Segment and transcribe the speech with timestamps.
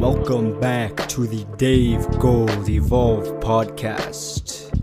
[0.00, 4.74] Welcome back to the Dave Gold Evolve podcast,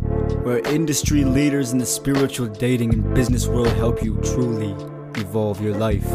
[0.43, 4.73] where industry leaders in the spiritual dating and business world help you truly
[5.19, 6.07] evolve your life.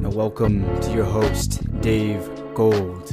[0.00, 3.08] Now, welcome to your host, Dave Gold.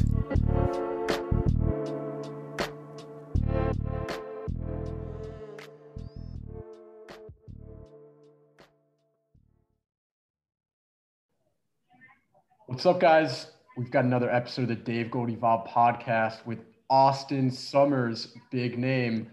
[12.82, 13.46] What's up, guys?
[13.78, 16.58] We've got another episode of the Dave Gold Evolve podcast with
[16.90, 19.30] Austin Summers, big name.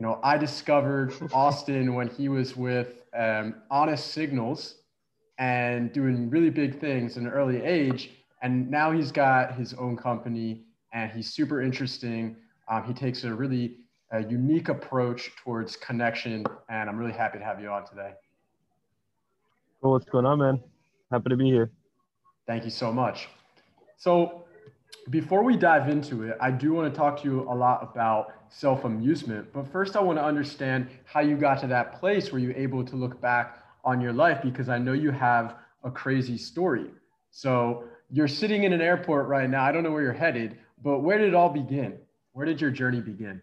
[0.00, 4.78] You know, I discovered Austin when he was with um, Honest Signals
[5.38, 8.10] and doing really big things in an early age.
[8.42, 12.34] And now he's got his own company and he's super interesting.
[12.68, 13.76] Um, he takes a really
[14.12, 16.44] uh, unique approach towards connection.
[16.68, 18.14] And I'm really happy to have you on today.
[19.80, 20.60] Well, what's going on, man?
[21.12, 21.70] Happy to be here.
[22.50, 23.28] Thank you so much.
[23.96, 24.42] So,
[25.08, 28.32] before we dive into it, I do want to talk to you a lot about
[28.48, 29.52] self amusement.
[29.52, 32.84] But first, I want to understand how you got to that place where you're able
[32.84, 36.86] to look back on your life because I know you have a crazy story.
[37.30, 39.62] So, you're sitting in an airport right now.
[39.62, 41.98] I don't know where you're headed, but where did it all begin?
[42.32, 43.40] Where did your journey begin?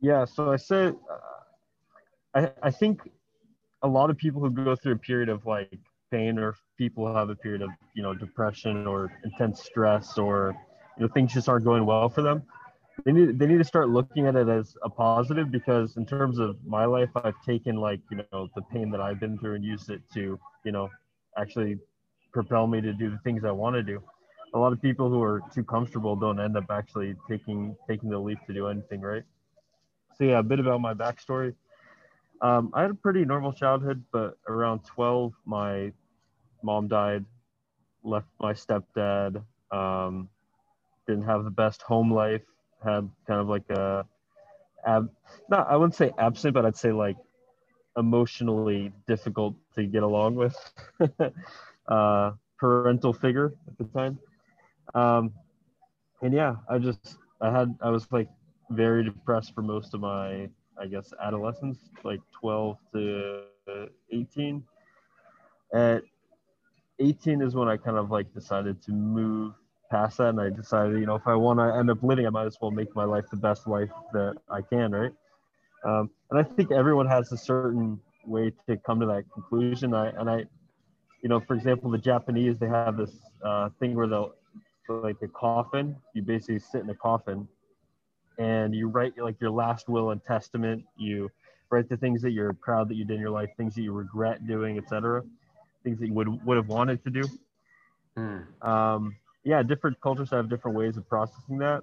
[0.00, 3.10] Yeah, so I said, uh, I, I think
[3.82, 7.30] a lot of people who go through a period of like pain or people have
[7.30, 10.54] a period of you know depression or intense stress or
[10.96, 12.42] you know things just aren't going well for them
[13.04, 16.38] they need they need to start looking at it as a positive because in terms
[16.38, 19.64] of my life i've taken like you know the pain that i've been through and
[19.64, 20.88] used it to you know
[21.36, 21.78] actually
[22.32, 24.02] propel me to do the things i want to do.
[24.54, 28.18] A lot of people who are too comfortable don't end up actually taking taking the
[28.18, 29.24] leap to do anything right?
[30.16, 31.54] So yeah a bit about my backstory
[32.44, 35.90] um, I had a pretty normal childhood, but around 12, my
[36.62, 37.24] mom died,
[38.02, 40.28] left my stepdad, um,
[41.06, 42.42] didn't have the best home life,
[42.84, 44.04] had kind of like a,
[44.84, 45.08] ab,
[45.48, 47.16] not, I wouldn't say absent, but I'd say like
[47.96, 50.54] emotionally difficult to get along with
[51.88, 54.18] uh, parental figure at the time.
[54.94, 55.32] Um,
[56.20, 58.28] and yeah, I just, I had, I was like
[58.68, 63.42] very depressed for most of my I guess, adolescence, like 12 to
[64.12, 64.62] 18.
[65.72, 66.02] At
[66.98, 69.54] 18 is when I kind of like decided to move
[69.90, 70.28] past that.
[70.30, 72.58] And I decided, you know, if I want to end up living, I might as
[72.60, 75.12] well make my life the best life that I can, right?
[75.84, 79.94] Um, and I think everyone has a certain way to come to that conclusion.
[79.94, 80.44] I, and I,
[81.22, 83.12] you know, for example, the Japanese, they have this
[83.44, 84.34] uh, thing where they'll,
[84.88, 87.48] like a coffin, you basically sit in a coffin
[88.38, 90.84] and you write like your last will and testament.
[90.96, 91.30] You
[91.70, 93.92] write the things that you're proud that you did in your life, things that you
[93.92, 95.22] regret doing, etc.
[95.82, 97.24] Things that you would would have wanted to do.
[98.16, 98.66] Mm.
[98.66, 101.82] Um, yeah, different cultures have different ways of processing that.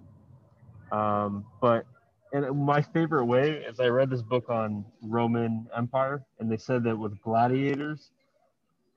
[0.92, 1.86] Um, but
[2.34, 6.84] and my favorite way is I read this book on Roman Empire, and they said
[6.86, 8.12] that with gladiators,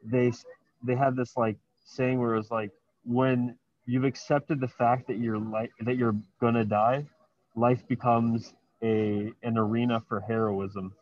[0.04, 0.32] they
[0.82, 2.70] they had this like saying where it was like
[3.04, 3.56] when
[3.86, 7.04] you've accepted the fact that you're like that you're gonna die,
[7.54, 10.92] life becomes a an arena for heroism.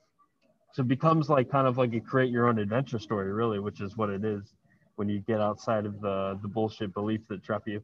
[0.72, 3.80] So it becomes like kind of like a create your own adventure story, really, which
[3.80, 4.54] is what it is
[4.96, 7.82] when you get outside of the the bullshit beliefs that trap you.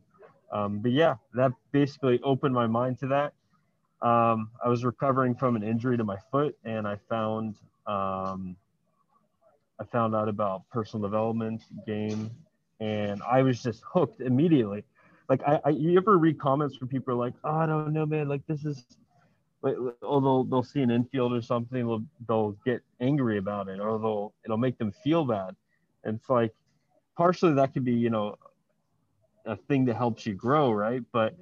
[0.53, 3.33] Um, but yeah, that basically opened my mind to that.
[4.01, 8.57] Um, I was recovering from an injury to my foot, and I found um,
[9.81, 12.31] I found out about personal development game,
[12.81, 14.85] and I was just hooked immediately
[15.29, 18.29] like I, I you ever read comments from people like, oh, I don't know, man,
[18.29, 18.85] like this is
[19.63, 23.81] like oh they'll they'll see an infield or something, they'll they'll get angry about it,
[23.81, 25.55] or they'll it'll make them feel bad.
[26.05, 26.55] And it's like
[27.17, 28.37] partially that could be, you know,
[29.45, 31.03] a thing that helps you grow, right?
[31.13, 31.35] But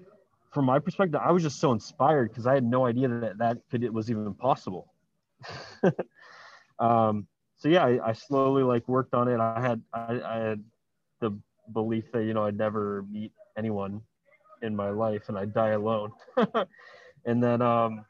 [0.50, 3.58] from my perspective, I was just so inspired because I had no idea that that
[3.70, 4.92] could it was even possible.
[6.78, 7.26] um,
[7.58, 9.38] so yeah, I, I, slowly like worked on it.
[9.38, 10.64] I had I, I had
[11.20, 11.38] the
[11.72, 14.00] belief that you know I'd never meet anyone
[14.62, 16.12] in my life and I die alone.
[17.24, 18.04] and then, um,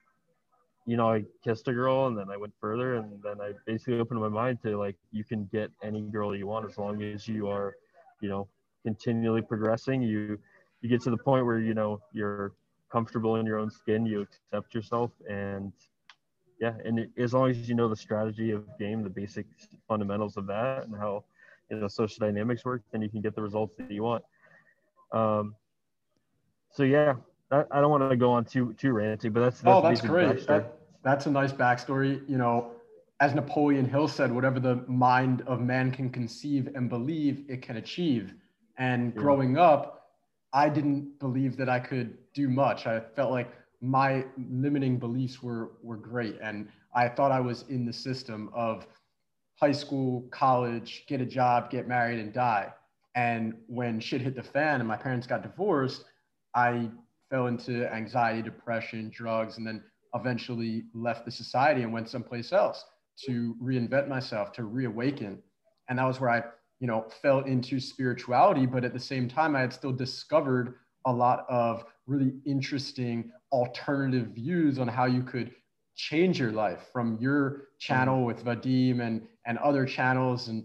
[0.86, 3.98] you know, I kissed a girl and then I went further and then I basically
[3.98, 7.26] opened my mind to like, you can get any girl you want as long as
[7.26, 7.74] you are,
[8.20, 8.48] you know,
[8.84, 10.02] continually progressing.
[10.02, 10.38] You,
[10.80, 12.52] you get to the point where, you know, you're
[12.90, 15.72] comfortable in your own skin, you accept yourself and
[16.60, 16.74] yeah.
[16.84, 19.46] And it, as long as you know the strategy of game, the basic
[19.88, 21.24] fundamentals of that and how,
[21.70, 24.24] you know, social dynamics work, then you can get the results that you want.
[25.16, 25.54] Um,
[26.70, 27.14] so yeah,
[27.50, 30.00] I, I don't want to go on too too ranty, but that's, that's oh, that's
[30.00, 30.46] great.
[30.46, 32.28] That, that's a nice backstory.
[32.28, 32.72] You know,
[33.20, 37.76] as Napoleon Hill said, whatever the mind of man can conceive and believe, it can
[37.76, 38.34] achieve.
[38.78, 39.20] And Yeah.
[39.22, 40.10] growing up,
[40.52, 42.86] I didn't believe that I could do much.
[42.86, 47.84] I felt like my limiting beliefs were were great, and I thought I was in
[47.86, 48.86] the system of
[49.60, 52.72] high school, college, get a job, get married, and die.
[53.16, 56.04] And when shit hit the fan and my parents got divorced,
[56.54, 56.90] I
[57.30, 59.82] fell into anxiety, depression, drugs, and then
[60.14, 62.84] eventually left the society and went someplace else
[63.24, 65.42] to reinvent myself, to reawaken.
[65.88, 66.42] And that was where I,
[66.78, 68.66] you know, fell into spirituality.
[68.66, 70.74] But at the same time, I had still discovered
[71.06, 75.52] a lot of really interesting alternative views on how you could
[75.94, 78.26] change your life from your channel mm-hmm.
[78.26, 80.48] with Vadim and, and other channels.
[80.48, 80.64] And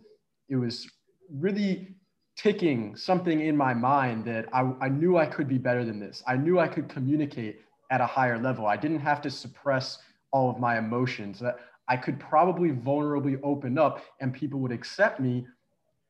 [0.49, 0.89] it was
[1.31, 1.95] really
[2.35, 6.23] ticking something in my mind that I, I knew I could be better than this.
[6.27, 7.61] I knew I could communicate
[7.91, 8.65] at a higher level.
[8.65, 9.99] I didn't have to suppress
[10.31, 11.39] all of my emotions.
[11.39, 15.45] That I could probably vulnerably open up and people would accept me,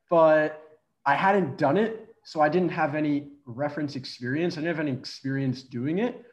[0.08, 0.62] but
[1.04, 2.14] I hadn't done it.
[2.24, 4.54] So I didn't have any reference experience.
[4.54, 6.24] I didn't have any experience doing it.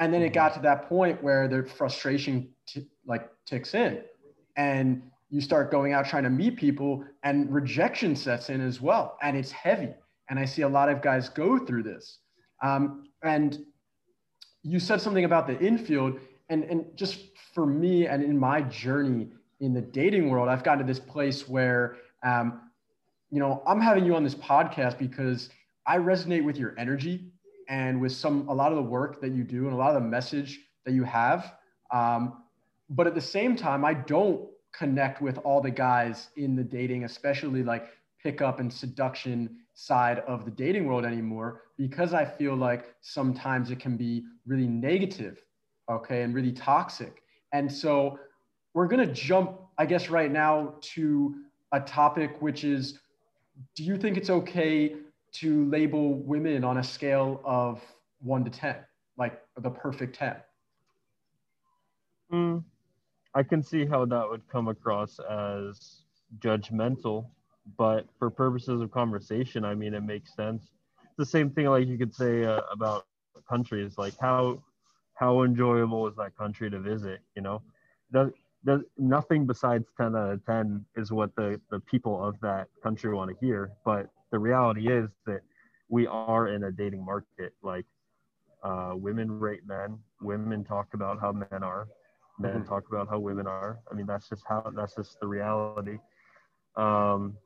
[0.00, 0.34] And then it mm-hmm.
[0.34, 4.02] got to that point where the frustration t- like ticks in
[4.56, 9.16] and you start going out trying to meet people and rejection sets in as well.
[9.22, 9.92] And it's heavy.
[10.30, 12.18] And I see a lot of guys go through this.
[12.62, 13.58] Um, and
[14.62, 16.18] you said something about the infield
[16.48, 17.20] and, and just
[17.54, 19.28] for me and in my journey
[19.60, 22.60] in the dating world, I've gotten to this place where, um,
[23.30, 25.48] you know, I'm having you on this podcast because
[25.86, 27.32] I resonate with your energy
[27.68, 30.02] and with some, a lot of the work that you do and a lot of
[30.02, 31.54] the message that you have.
[31.92, 32.44] Um,
[32.90, 37.04] but at the same time, I don't connect with all the guys in the dating,
[37.04, 37.88] especially like
[38.22, 43.78] pickup and seduction side of the dating world anymore, because I feel like sometimes it
[43.78, 45.42] can be really negative,
[45.90, 47.22] okay, and really toxic.
[47.52, 48.18] And so
[48.74, 51.34] we're going to jump, I guess, right now to
[51.72, 52.98] a topic which is
[53.74, 54.96] do you think it's okay
[55.32, 57.80] to label women on a scale of
[58.20, 58.76] one to 10,
[59.16, 60.36] like the perfect 10?
[62.32, 62.64] Mm,
[63.36, 66.04] I can see how that would come across as
[66.38, 67.26] judgmental,
[67.76, 70.70] but for purposes of conversation, I mean, it makes sense.
[71.18, 73.04] The same thing like you could say uh, about
[73.46, 74.62] countries, like how
[75.16, 77.20] how enjoyable is that country to visit?
[77.34, 77.62] You know,
[78.10, 78.30] does,
[78.64, 83.12] does nothing besides 10 out of 10 is what the the people of that country
[83.12, 83.70] want to hear.
[83.84, 85.40] But the reality is that
[85.90, 87.52] we are in a dating market.
[87.62, 87.84] Like
[88.62, 91.86] uh, women rate men, women talk about how men are,
[92.38, 92.68] men Mhm.
[92.68, 93.78] talk about how women are.
[93.90, 95.98] I mean, that's just how that's just the reality.
[96.76, 97.36] Um,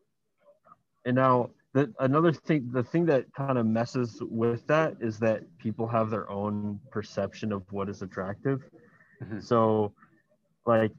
[1.04, 5.42] and now the another thing, the thing that kind of messes with that is that
[5.58, 8.68] people have their own perception of what is attractive.
[9.22, 9.42] Mhm.
[9.42, 9.92] So,
[10.66, 10.92] like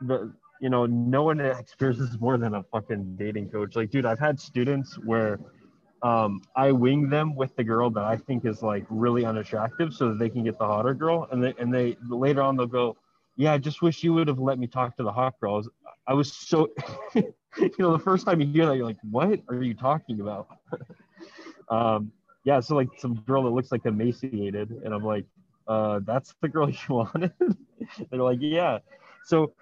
[0.00, 3.76] the you know, no one experiences more than a fucking dating coach.
[3.76, 5.38] Like, dude, I've had students where
[6.02, 10.10] um, I wing them with the girl that I think is like really unattractive, so
[10.10, 12.96] that they can get the hotter girl, and they and they later on they'll go,
[13.36, 15.54] yeah, I just wish you would have let me talk to the hot girl.
[15.54, 15.68] I was,
[16.08, 16.70] I was so,
[17.14, 20.48] you know, the first time you hear that, you're like, what are you talking about?
[21.68, 22.12] um,
[22.44, 25.24] yeah, so like some girl that looks like emaciated, and I'm like,
[25.66, 27.32] uh, that's the girl you wanted.
[28.10, 28.78] They're like, yeah.
[29.24, 29.52] So,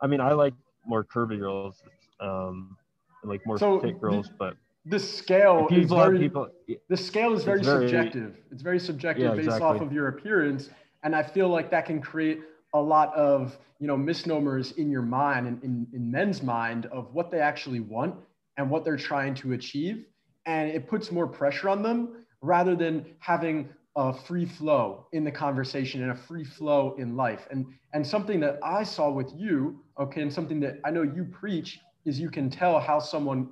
[0.00, 0.54] I mean, I like
[0.84, 1.82] more curvy girls,
[2.20, 2.76] um,
[3.22, 6.48] and like more So thick girls, but The scale is people very, people.
[6.88, 8.36] the scale is very, very- subjective.
[8.50, 9.68] It's very subjective Yeah, based exactly.
[9.68, 10.70] off of your appearance,
[11.04, 12.40] and I feel like that can create
[12.74, 17.12] a lot of you know misnomers in your mind and in, in men's mind of
[17.14, 18.16] what they actually want
[18.56, 20.04] and what they're trying to achieve,
[20.46, 25.30] and it puts more pressure on them rather than having a free flow in the
[25.30, 27.46] conversation and a free flow in life.
[27.52, 31.24] And and something that I saw with you, okay, and something that I know you
[31.24, 33.50] preach is you can tell how someone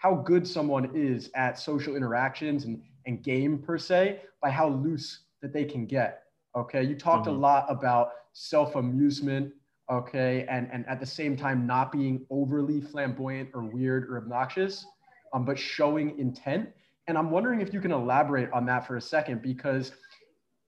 [0.00, 5.24] how good someone is at social interactions and, and game per se by how loose
[5.42, 6.22] that they can get.
[6.56, 6.82] Okay.
[6.82, 7.32] You talked Mhm.
[7.36, 9.52] a lot about self amusement.
[9.90, 10.46] Okay.
[10.48, 14.86] And, and at the same time, not being overly flamboyant or weird or obnoxious,
[15.34, 16.70] um, but showing intent.
[17.06, 19.92] And I'm wondering if you can elaborate on that for a second, because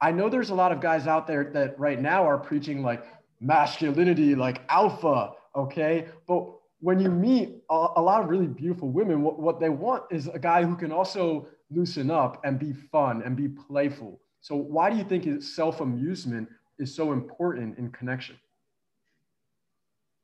[0.02, 3.04] I know there's a lot of guys out there that right now are preaching like
[3.40, 5.32] masculinity, like alpha.
[5.56, 6.08] Okay.
[6.26, 6.50] But
[6.82, 10.26] when you meet a, a lot of really beautiful women, what, what they want is
[10.26, 14.20] a guy who can also loosen up and be fun and be playful.
[14.40, 16.48] So why do you think self amusement
[16.80, 18.36] is so important in connection?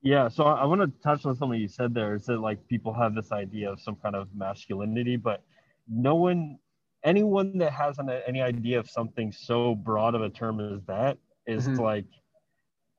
[0.03, 2.17] Yeah, so I, I want to touch on something you said there.
[2.17, 5.45] Is that like people have this idea of some kind of masculinity, but
[5.89, 6.59] no one,
[7.05, 11.19] anyone that has an, any idea of something so broad of a term as that
[11.47, 11.79] is Mhm.
[11.79, 12.05] like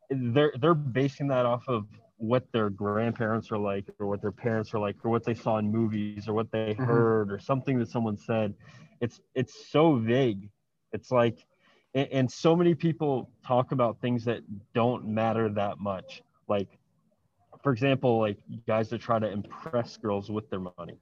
[0.09, 1.85] they're they're basing that off of
[2.19, 5.57] what their grandparents are like or what their parents are like or what they saw
[5.59, 6.77] in movies or what they Mhm.
[6.77, 8.53] heard or something that someone said.
[9.01, 10.49] It's it's so vague.
[10.93, 11.45] It's like
[11.93, 14.41] and, and so many people talk about things that
[14.73, 16.23] don't matter that much.
[16.47, 16.79] Like
[17.63, 20.97] for example like guys that try to impress girls with their money.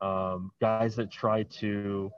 [0.00, 2.10] Um, guys that try to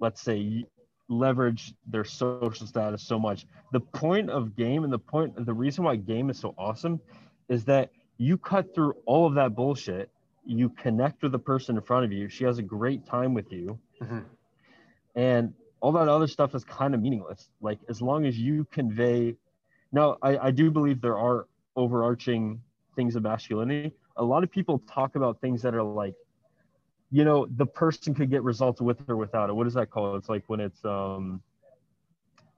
[0.00, 0.64] let's say
[1.08, 3.46] leverage their social status so much.
[3.72, 7.00] The point of game and the point the reason why game is so awesome
[7.48, 10.10] is that you cut through all of that bullshit
[10.46, 13.50] you connect with the person in front of you she has a great time with
[13.50, 14.24] you Mhm.
[15.14, 17.50] and all that other stuff is kind of meaningless.
[17.60, 19.36] Like as long as you convey
[19.92, 21.46] now I, I do believe there are
[21.76, 22.60] overarching
[22.96, 23.92] things of masculinity.
[24.16, 26.14] A lot of people talk about things that are like
[27.14, 29.54] you know the person could get results with or without it.
[29.58, 30.16] What is that called?
[30.20, 31.40] It's like when it's um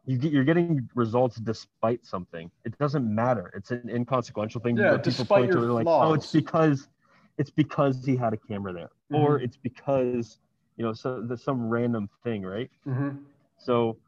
[0.06, 2.50] you get, you're getting results despite something.
[2.64, 3.50] It doesn't matter.
[3.54, 4.78] It's an inconsequential thing.
[4.78, 6.88] Yeah, despite to your it like oh it's because
[7.36, 10.38] it's because he had a camera there or it's because
[10.78, 12.70] you know so there's some random thing right?
[12.86, 13.24] Mhm.
[13.58, 13.98] so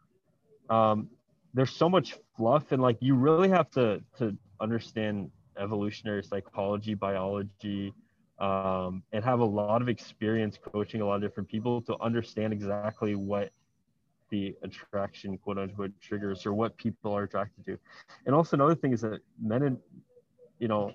[0.70, 1.08] um,
[1.54, 3.86] there's so much fluff, and like you really have to
[4.18, 4.24] to
[4.60, 7.92] understand evolutionary psychology, biology,
[8.38, 12.52] um, and have a lot of experience coaching a lot of different people to understand
[12.52, 13.50] exactly what
[14.30, 17.78] the attraction quote unquote triggers or what people are attracted to.
[18.26, 19.78] And also another thing is that men and
[20.58, 20.92] you know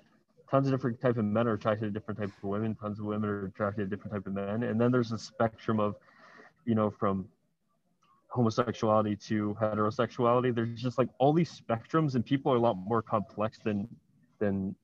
[0.50, 3.06] tons of different type of men are attracted to different type of women tons of
[3.06, 5.96] women are attracted to different type of men and then there's a spectrum of
[6.64, 7.26] you know from
[8.28, 13.02] homosexuality to heterosexuality there's just like all these spectrums and people are a lot more
[13.02, 13.88] complex than
[14.38, 14.74] than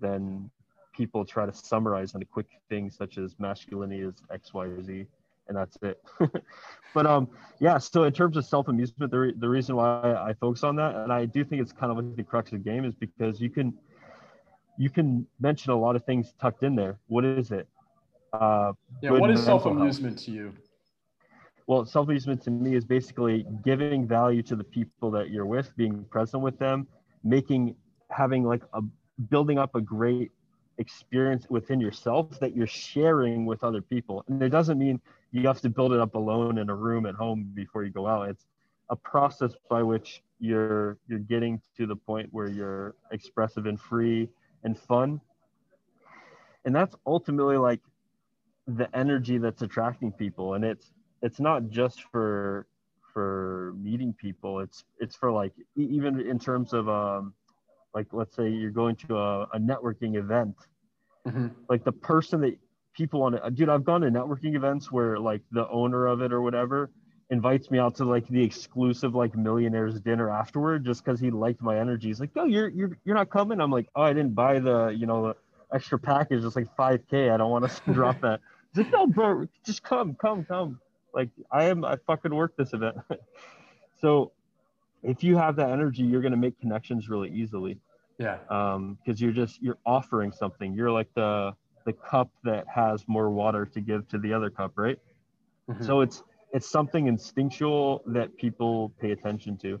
[0.00, 0.50] than
[0.92, 4.82] people try to summarize in a quick thing such as masculinity is x y or
[4.82, 5.06] z
[5.48, 6.00] and that's it
[6.94, 10.62] but um yeah so in terms of self-amusement the, re- the reason why i focus
[10.62, 12.84] on that and i do think it's kind of like the crux of the game
[12.84, 13.72] is because you can
[14.78, 17.66] you can mention a lot of things tucked in there what is it
[18.32, 18.72] uh
[19.02, 19.10] Yeah.
[19.10, 20.52] What is self amusement to you?
[21.66, 26.04] well self-amusement to me is basically giving value to the people that you're with being
[26.04, 26.86] present with them
[27.24, 27.74] making
[28.10, 28.82] having like a
[29.30, 30.30] building up a great
[30.82, 34.24] experience within yourself that you're sharing with other people.
[34.28, 37.14] And it doesn't mean you have to build it up alone in a room at
[37.14, 38.28] home before you go out.
[38.28, 38.46] It's
[38.90, 44.28] a process by which you're you're getting to the point where you're expressive and free
[44.64, 45.20] and fun.
[46.64, 47.80] And that's ultimately like
[48.66, 50.54] the energy that's attracting people.
[50.54, 50.90] And it's
[51.22, 52.66] it's not just for
[53.12, 54.60] for meeting people.
[54.60, 57.34] It's it's for like even in terms of um
[57.94, 60.56] like let's say you're going to a, a networking event
[61.26, 61.52] Mhm.
[61.68, 62.58] like the person that
[62.94, 66.32] people want to dude i've gone to networking events where like the owner of it
[66.32, 66.90] or whatever
[67.30, 71.62] invites me out to like the exclusive like millionaires dinner afterward just because he liked
[71.62, 72.08] my energy.
[72.08, 73.58] He's like no you're you're you're not coming?
[73.60, 75.36] I'm like oh i didn't buy the you know the
[75.74, 76.44] extra package.
[76.44, 78.40] It's like 5k i don't want to drop that.
[78.74, 80.78] He's like no bro just come come come.
[81.14, 82.96] Like i am i fucking work this event.
[84.00, 84.32] So
[85.04, 87.78] if you have that energy you're going to make connections really easily
[88.22, 88.38] Yeah.
[88.50, 91.52] um because you're just you're offering something you're like the
[91.84, 94.98] the cup that has more water to give to the other cup right
[95.68, 95.84] Mhm.
[95.86, 99.80] so it's it's something instinctual that people pay attention to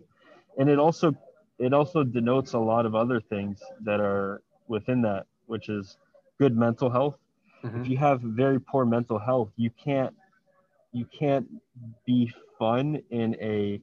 [0.58, 1.14] and it also
[1.58, 5.98] it also denotes a lot of other things that are within that which is
[6.38, 7.18] good mental health
[7.62, 7.82] Mhm.
[7.82, 10.14] if you have very poor mental health you can't
[10.92, 11.46] you can't
[12.06, 13.80] be fun in a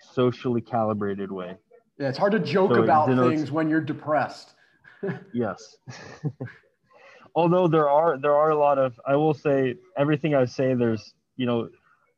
[0.00, 1.56] socially calibrated way
[2.00, 4.54] Yeah, it's hard to joke So about things when you're depressed.
[5.32, 5.76] Yes.
[7.34, 11.14] Although there are there are a lot of I will say everything I say there's
[11.36, 11.68] you know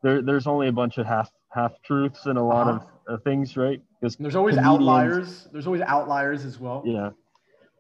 [0.03, 2.87] there there's only a bunch of half half truths and a lot Uh-huh.
[3.09, 5.49] of uh, things right because There's always Comedians- outliers.
[5.53, 6.83] There's always outliers as well.
[6.87, 7.11] yeah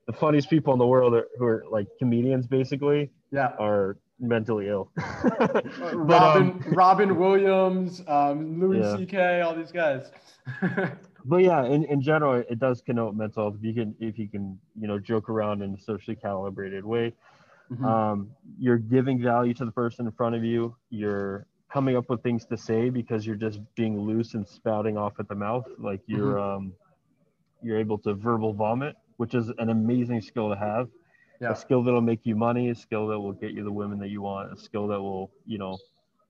[0.06, 3.52] the funniest people in the world are, who are like comedians basically Yeah.
[3.58, 4.90] are mentally ill.
[5.40, 8.96] Uh, But, Robin, um, Robin Williams, um, Louis Yeah.
[8.96, 10.10] C.K., all these guys.
[11.24, 13.56] But yeah, in, in general, it does connote mental health.
[13.58, 17.12] If you can, if you can, you know, joke around in a socially calibrated way,
[17.70, 17.84] Mhm.
[17.84, 20.74] um, you're giving value to the person in front of you.
[20.90, 25.14] You're coming up with things to say because you're just being loose and spouting off
[25.18, 25.66] at the mouth.
[25.78, 26.74] Like you're, um,
[27.62, 30.88] you're able to verbal vomit, which is an amazing skill to have.
[31.40, 31.52] yeah.
[31.52, 34.08] A skill that'll make you money, a skill that will get you the women that
[34.10, 35.78] you want, a skill that will, you know,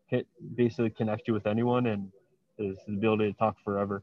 [0.06, 2.10] hit basically connect you with anyone, and
[2.58, 4.02] is the ability to talk forever.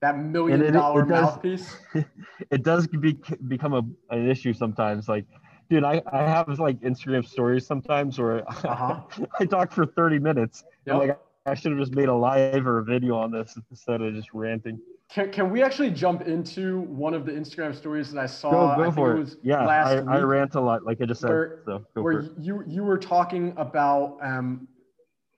[0.00, 1.76] That million it- it does- mouthpiece.
[2.50, 3.82] it does be, become a,
[4.14, 5.08] an issue sometimes.
[5.08, 5.26] Like,
[5.68, 9.00] dude, I, I have like Instagram stories sometimes where Uh-huh.
[9.40, 10.64] I talk for 30 minutes.
[10.86, 10.96] Yep.
[10.96, 14.14] Like, I should have just made a live or a video on this instead of
[14.14, 14.78] just ranting.
[15.10, 18.50] can, can we actually jump into one of the Instagram stories that I saw?
[18.76, 19.28] Go, go I for it.
[19.28, 19.36] it.
[19.42, 21.28] Yeah, I, I rant a lot, like I just said.
[21.30, 24.68] Where, so go where you you were talking about um,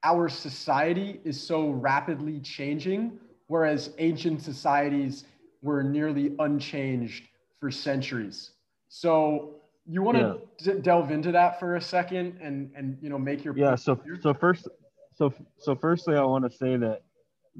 [0.04, 3.12] our society is so rapidly changing,
[3.52, 5.24] whereas ancient societies
[5.60, 7.24] were nearly unchanged
[7.60, 8.52] for centuries.
[8.88, 9.56] So
[9.86, 10.72] you want to yeah.
[10.74, 13.74] d- delve into that for a second and and you know make your yeah.
[13.74, 14.68] So so first
[15.14, 17.02] so so firstly, I want to say that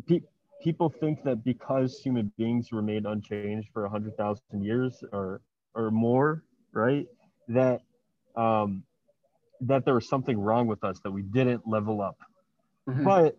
[0.09, 0.27] pe-
[0.63, 5.43] people think that because human beings remained unchanged for hundred thousand years or
[5.75, 7.07] or more, right?
[7.49, 7.83] That
[8.35, 8.83] um,
[9.61, 12.17] that there was something wrong with us that we didn't level up.
[12.89, 13.05] Mm-hmm.
[13.05, 13.37] But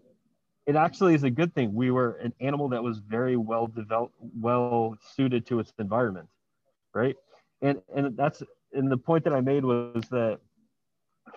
[0.65, 1.74] it actually is a good thing.
[1.74, 6.27] We were an animal that was very well developed, well suited to its environment,
[6.93, 7.15] right?
[7.62, 8.43] And and that's
[8.74, 10.39] and the point that I made was that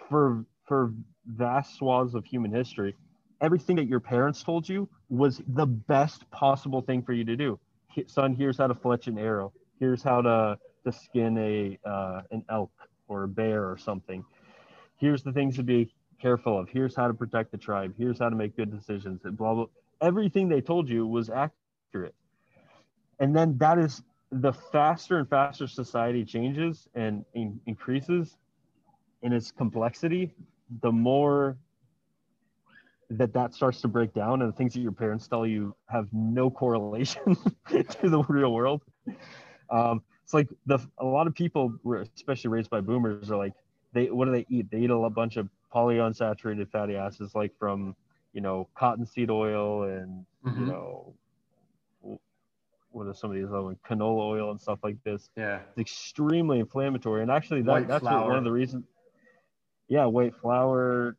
[0.08, 0.92] for for
[1.26, 2.94] vast swaths of human history,
[3.40, 7.58] everything that your parents told you was the best possible thing for you to do.
[8.06, 9.52] Son, here's how to fletch an arrow.
[9.80, 12.70] Here's how to to skin a uh, an elk
[13.08, 14.24] or a bear or something.
[14.98, 16.68] Here's the things to be careful of.
[16.68, 17.94] Here's how to protect the tribe.
[17.98, 19.24] Here's how to make good decisions.
[19.24, 19.66] And blah blah.
[20.00, 22.14] Everything they told you was accurate.
[23.18, 28.36] And then that is the faster and faster society changes and in, increases
[29.22, 30.34] in its complexity,
[30.82, 31.56] the more
[33.08, 36.08] that that starts to break down and the things that your parents tell you have
[36.12, 37.36] no correlation
[37.68, 38.82] to the real world.
[39.70, 43.52] Um, it's like the a lot of people were especially raised by boomers are like
[43.92, 44.70] they what do they eat?
[44.70, 47.94] They eat a bunch of polyunsaturated fatty acids like from
[48.32, 50.60] you know cottonseed oil and mm-hmm.
[50.60, 51.14] you know
[52.90, 55.78] what are some of these other ones canola oil and stuff like this yeah it's
[55.78, 58.84] extremely inflammatory and actually that, that's what, one of the reasons
[59.88, 61.16] yeah white flour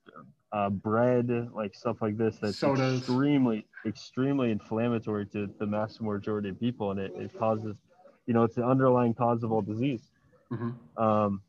[0.54, 3.00] uh, bread like stuff like this that's Sodas.
[3.00, 7.78] extremely extremely inflammatory to the mass majority of people and it, it causes
[8.26, 10.10] you know it's the underlying cause of all disease
[10.52, 11.04] mm-hmm.
[11.04, 11.42] um,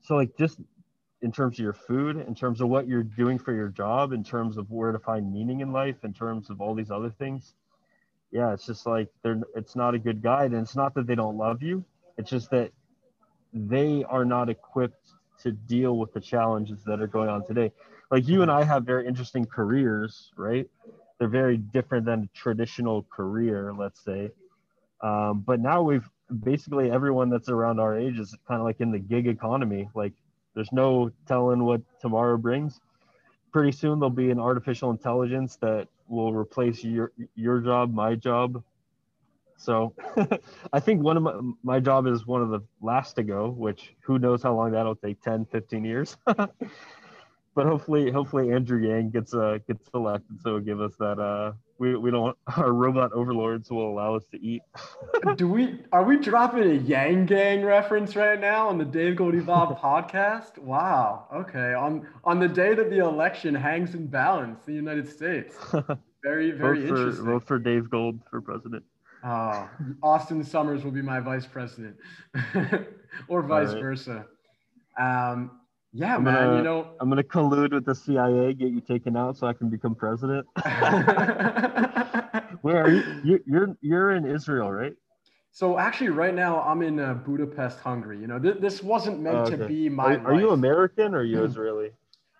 [0.00, 0.58] so like just
[1.24, 4.22] in terms of your food, in terms of what you're doing for your job, in
[4.22, 7.54] terms of where to find meaning in life, in terms of all these other things.
[8.30, 10.52] Yeah, it's just like they're it's not a good guide.
[10.52, 11.82] And it's not that they don't love you.
[12.18, 12.72] It's just that
[13.54, 17.72] they are not equipped to deal with the challenges that are going on today.
[18.10, 20.68] Like you and I have very interesting careers, right?
[21.18, 24.30] They're very different than a traditional career, let's say.
[25.00, 26.08] Um, but now we've
[26.42, 29.88] basically everyone that's around our age is kind of like in the gig economy.
[29.94, 30.12] Like
[30.54, 32.80] there's no telling what tomorrow brings.
[33.52, 38.62] Pretty soon there'll be an artificial intelligence that will replace your your job, my job.
[39.56, 39.94] So
[40.72, 43.94] I think one of my, my job is one of the last to go, which
[44.00, 46.16] who knows how long that'll take 10, 15 years.
[46.26, 51.52] but hopefully hopefully Andrew Yang gets uh gets elected so it'll give us that uh
[51.78, 54.62] we, we don't our robot overlords will allow us to eat.
[55.36, 59.34] Do we are we dropping a Yang Gang reference right now on the Dave Gold
[59.34, 60.58] Evolve podcast?
[60.58, 61.26] Wow.
[61.34, 61.74] Okay.
[61.74, 65.56] On on the day that the election hangs in balance in the United States.
[66.22, 67.24] Very, very vote for, interesting.
[67.26, 68.84] Vote for Dave Gold for president.
[69.26, 69.68] Oh,
[70.02, 71.96] Austin Summers will be my vice president.
[73.28, 73.80] or vice right.
[73.80, 74.26] versa.
[74.98, 75.60] Um
[75.94, 76.34] yeah, I'm man.
[76.34, 79.52] Gonna, you know, I'm gonna collude with the CIA, get you taken out, so I
[79.52, 80.44] can become president.
[82.62, 83.40] Where are you?
[83.46, 84.94] You're you're in Israel, right?
[85.52, 88.18] So actually, right now I'm in uh, Budapest, Hungary.
[88.18, 89.56] You know, th- this wasn't meant oh, okay.
[89.56, 90.16] to be my.
[90.16, 91.44] Are, are you American or are you hmm.
[91.44, 91.90] Israeli?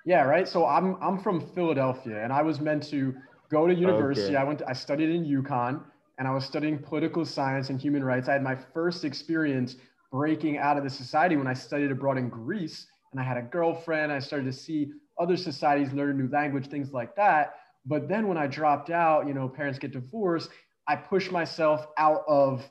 [0.05, 0.49] Yeah, right.
[0.49, 3.15] So I'm I'm from Philadelphia, and I was meant to
[3.53, 4.35] go to university.
[4.35, 4.37] Okay.
[4.37, 4.59] I went.
[4.59, 5.81] To, I studied in UConn,
[6.19, 8.29] and I was studying political science and human rights.
[8.29, 9.77] I had my first experience
[10.11, 13.43] breaking out of the society when I studied abroad in Greece and I had a
[13.43, 14.11] girlfriend.
[14.11, 17.55] I started to see other societies learn a new language, things like that.
[17.87, 20.51] But then when I dropped out, you know, parents get divorced,
[20.89, 22.69] I pushed myself out of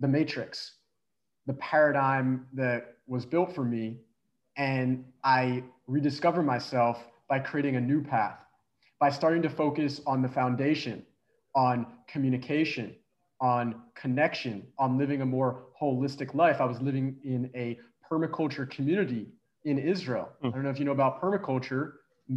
[0.00, 0.72] the matrix,
[1.46, 3.98] the paradigm that was built for me.
[4.56, 8.40] And I rediscovered myself by creating a new path,
[8.98, 11.06] by starting to focus on the foundation,
[11.54, 12.96] on communication,
[13.40, 16.60] on connection, on living a more holistic life.
[16.60, 17.78] I was living in a
[18.10, 19.28] permaculture community
[19.66, 20.30] in Israel.
[20.42, 20.48] Mm.
[20.48, 21.92] I don't know if you know about permaculture.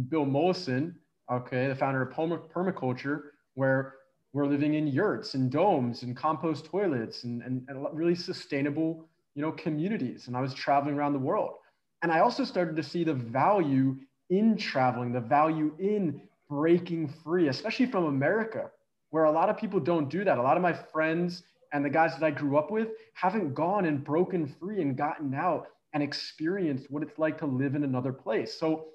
[0.08, 0.94] Bill Mollison,
[1.32, 3.22] okay, the founder of permaculture,
[3.54, 3.94] where
[4.32, 9.42] we're living in yurts and domes and compost toilets and, and, and really sustainable, you
[9.42, 10.26] know, communities.
[10.26, 11.54] And I was traveling around the world.
[12.02, 13.96] And I also started to see the value
[14.30, 18.70] in traveling, the value in breaking free, especially from America,
[19.10, 20.38] where a lot of people don't do that.
[20.38, 23.86] A lot of my friends and the guys that I grew up with haven't gone
[23.86, 28.12] and broken free and gotten out and experienced what it's like to live in another
[28.12, 28.58] place.
[28.58, 28.86] So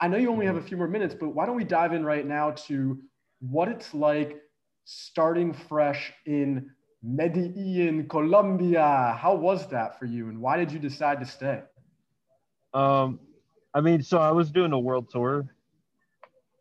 [0.00, 2.04] I know you only have a few more minutes, but why don't we dive in
[2.04, 2.98] right now to
[3.40, 4.40] what it's like
[4.84, 6.70] starting fresh in
[7.02, 9.16] Medellin, Colombia.
[9.18, 11.62] How was that for you, and why did you decide to stay?
[12.72, 13.20] Um,
[13.74, 15.54] I mean, so I was doing a world tour,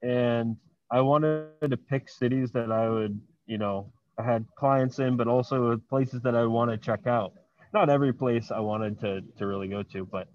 [0.02, 0.58] and
[0.92, 5.28] I wanted to pick cities that I would, you know, I had clients in, but
[5.28, 7.34] also places that I want to check out.
[7.74, 10.28] Not every place I wanted to to really go to, but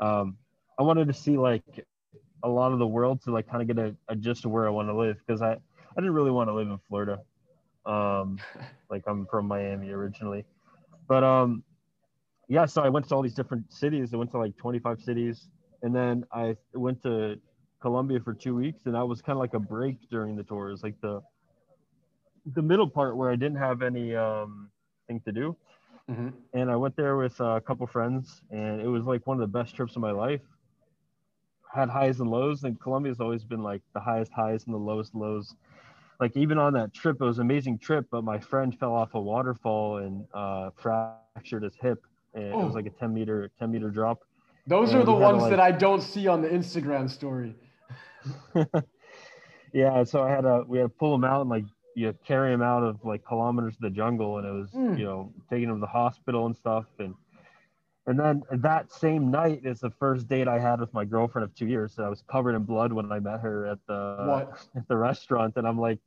[0.00, 0.36] um,
[0.78, 1.86] I wanted to see like
[2.42, 4.66] a lot of the world to like kind of get a, a gist of where
[4.66, 7.20] I want to live because I I didn't really want to live in Florida.
[7.86, 8.38] Um,
[8.90, 10.44] like I'm from Miami originally,
[11.08, 11.62] but um,
[12.48, 12.66] yeah.
[12.66, 14.14] So I went to all these different cities.
[14.14, 15.48] I went to like 25 cities,
[15.82, 17.36] and then I went to
[17.80, 20.68] Colombia for two weeks, and that was kind of like a break during the tour.
[20.68, 21.22] It was like the
[22.54, 24.70] the middle part where I didn't have any um
[25.08, 25.56] thing to do.
[26.10, 26.28] Mm-hmm.
[26.52, 29.58] And I went there with a couple friends, and it was like one of the
[29.58, 30.42] best trips of my life.
[31.72, 35.14] Had highs and lows, and Colombia's always been like the highest highs and the lowest
[35.14, 35.54] lows
[36.20, 39.14] like even on that trip, it was an amazing trip, but my friend fell off
[39.14, 42.02] a waterfall and uh, fractured his hip.
[42.34, 42.60] And oh.
[42.60, 42.76] it was oh.
[42.76, 44.20] like a 10 meter, 10 meter drop.
[44.66, 45.50] Those and are the ones like...
[45.50, 47.54] that I don't see on the Instagram story.
[49.72, 50.04] yeah.
[50.04, 51.64] So I had to, we had to pull him out and like,
[51.96, 54.36] you carry him out of like kilometers of the jungle.
[54.36, 54.98] And it was, mm.
[54.98, 56.84] you know, taking him to the hospital and stuff.
[56.98, 57.14] And,
[58.06, 61.54] and then that same night is the first date I had with my girlfriend of
[61.54, 61.94] two years.
[61.94, 64.68] So I was covered in blood when I met her at the what?
[64.76, 65.98] at the restaurant, and I'm like,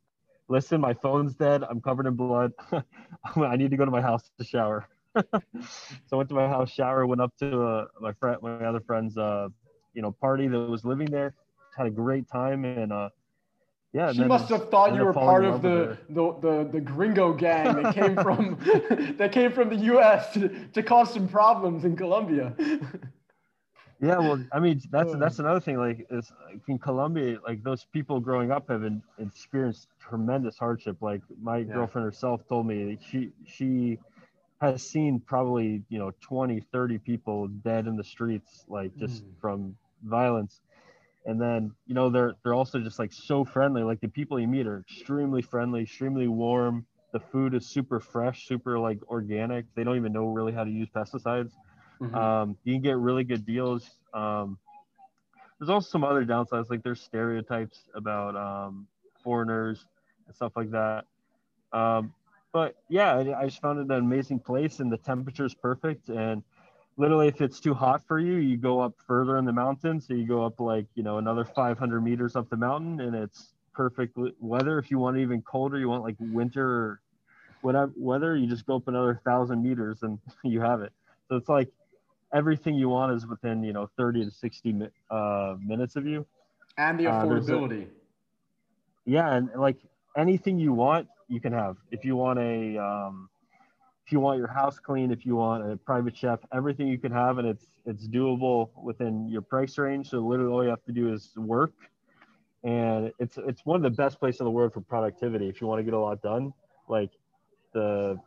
[0.48, 1.64] "Listen, my phone's dead.
[1.68, 2.52] I'm covered in blood.
[3.36, 5.22] I need to go to my house to shower." so
[6.12, 9.18] I went to my house, shower, went up to uh, my friend, my other friend's,
[9.18, 9.48] uh,
[9.92, 11.34] you know, party that was living there.
[11.76, 13.10] Had a great time, and uh,
[13.92, 17.82] yeah, she must have thought you were part of the, the, the, the gringo gang
[17.82, 18.56] that came from
[19.18, 20.32] that came from the U.S.
[20.34, 22.54] to, to cause some problems in Colombia.
[24.00, 25.76] yeah, well, I mean, that's that's another thing.
[25.76, 26.30] Like, is
[26.68, 30.98] in Colombia, like those people growing up have been, experienced tremendous hardship.
[31.00, 31.74] Like my yeah.
[31.74, 33.98] girlfriend herself told me she she
[34.60, 39.40] has seen probably you know 20 30 people dead in the streets like just mm.
[39.40, 39.74] from
[40.04, 40.60] violence
[41.30, 43.84] and then you know they're they're also just like so friendly.
[43.84, 46.84] Like the people you meet are extremely friendly extremely warm.
[47.12, 49.64] The food is super fresh super like organic.
[49.76, 51.52] They don't even know really how to use pesticides.
[52.00, 52.14] Mm-hmm.
[52.14, 53.88] um, you can get really good deals.
[54.14, 54.58] Um,
[55.58, 58.88] there's also some other downsides like there's stereotypes about um,
[59.22, 59.86] foreigners
[60.26, 61.04] and stuff like that.
[61.72, 62.12] Um,
[62.52, 66.08] but yeah I, I just found it an amazing place and the temperature is perfect
[66.08, 66.42] and
[66.96, 70.00] literally if it's too hot for you you go up further in the mountain.
[70.00, 73.54] So you go up like you know another 500 meters up the mountain and it's
[73.74, 74.78] perfect weather.
[74.78, 77.00] If you want even colder you want like winter or
[77.62, 80.92] whatever weather you just go up another thousand meters and you have it.
[81.28, 81.68] So it's like
[82.32, 86.26] everything you want is within you know 30 to 60 uh, minutes of you.
[86.76, 89.78] And the uh, affordability uh, a, yeah and like
[90.16, 91.76] anything you want you can have.
[91.90, 93.29] If you want a um,
[94.10, 97.12] if you want your house clean, if you want a private chef, everything you can
[97.12, 100.10] have, and it's it's doable within your price range.
[100.10, 101.70] So literally, all you have to do is work,
[102.64, 105.48] and it's it's one of the best places in the world for productivity.
[105.48, 106.52] If you want to get a lot done,
[106.88, 107.10] like
[107.72, 108.18] the,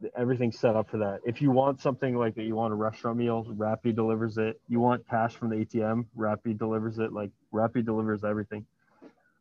[0.00, 1.20] the everything's set up for that.
[1.26, 4.58] If you want something like that, you want a restaurant meal, Rappi delivers it.
[4.70, 7.12] You want cash from the ATM, Rappi delivers it.
[7.12, 8.64] Like Rappi delivers everything.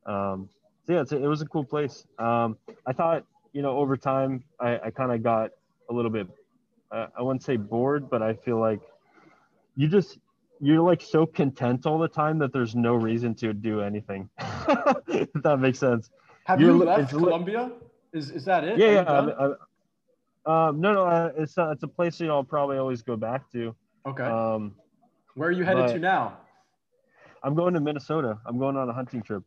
[0.06, 0.50] Um,
[0.88, 2.06] so yeah, a, it was a cool place.
[2.20, 5.52] Um, I thought, you know, over time, I, I kind of got
[5.90, 6.28] a little bit
[6.92, 8.80] uh, I wouldn't say bored, but I feel like
[9.76, 10.20] you just
[10.62, 14.30] you're like so content all the time that there's no reason to do anything.
[15.08, 16.10] if that makes sense.
[16.46, 17.72] Have you're, you left Colombia?
[18.14, 18.78] Is is that it?
[18.78, 19.02] Yeah, yeah.
[19.02, 22.78] I, I, um, no, no, uh, it's a, it's a place you know I'll probably
[22.78, 23.76] always go back to.
[24.06, 24.24] Okay.
[24.24, 24.76] Um,
[25.34, 26.38] where are you headed to now?
[27.44, 28.38] I'm going to Minnesota.
[28.46, 29.44] I'm going on a hunting trip.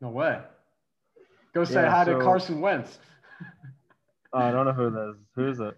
[0.00, 0.40] No way.
[1.54, 2.98] Go say yeah, hi so, to Carson Wentz.
[4.32, 5.16] Oh, I don't know who that is.
[5.34, 5.76] Who is it?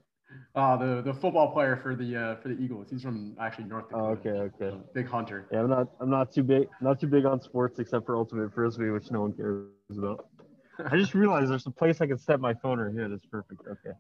[0.54, 2.88] Uh, the the football player for the uh, for the Eagles.
[2.90, 4.20] He's from actually North Dakota.
[4.24, 4.76] Oh, okay, okay.
[4.94, 5.46] big hunter.
[5.50, 8.52] Yeah, I'm not I'm not too big not too big on sports except for ultimate
[8.52, 10.26] frisbee, which no one cares about.
[10.90, 13.08] I just realized there's a place I can set my phone right here.
[13.08, 13.62] That's perfect.
[13.66, 13.96] Okay.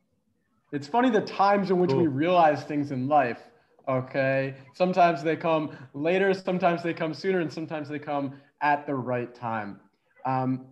[0.72, 2.00] It's funny the times in which cool.
[2.00, 3.40] we realize things in life.
[3.88, 4.54] Okay.
[4.74, 9.34] Sometimes they come later, sometimes they come sooner, and sometimes they come at the right
[9.34, 9.80] time.
[10.24, 10.71] Um,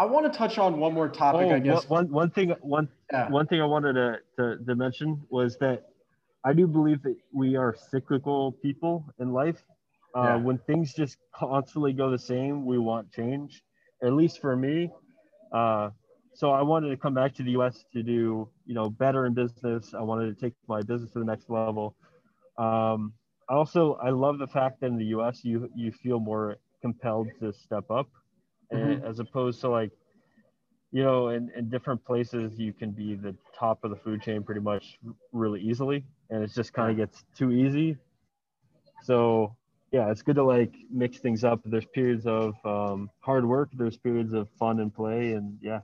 [0.00, 1.48] I want to touch on one more topic.
[1.50, 3.28] Oh, I guess one one thing one yeah.
[3.28, 5.88] one thing I wanted to, to, to mention was that
[6.42, 9.62] I do believe that we are cyclical people in life.
[10.16, 10.36] Uh, yeah.
[10.36, 13.62] When things just constantly go the same, we want change.
[14.02, 14.90] At least for me.
[15.52, 15.90] Uh,
[16.32, 17.84] so I wanted to come back to the U.S.
[17.92, 19.92] to do you know better in business.
[19.92, 21.94] I wanted to take my business to the next level.
[22.56, 23.12] Um,
[23.50, 25.44] also, I love the fact that in the U.S.
[25.44, 28.08] you you feel more compelled to step up
[28.72, 29.04] mm-hmm.
[29.04, 29.90] as opposed to like
[30.92, 34.42] you know, in, in different places, you can be the top of the food chain
[34.42, 34.98] pretty much
[35.32, 36.04] really easily.
[36.30, 37.96] And it just kind of gets too easy.
[39.02, 39.54] So,
[39.92, 41.60] yeah, it's good to like mix things up.
[41.64, 45.32] There's periods of um, hard work, there's periods of fun and play.
[45.32, 45.80] And yeah,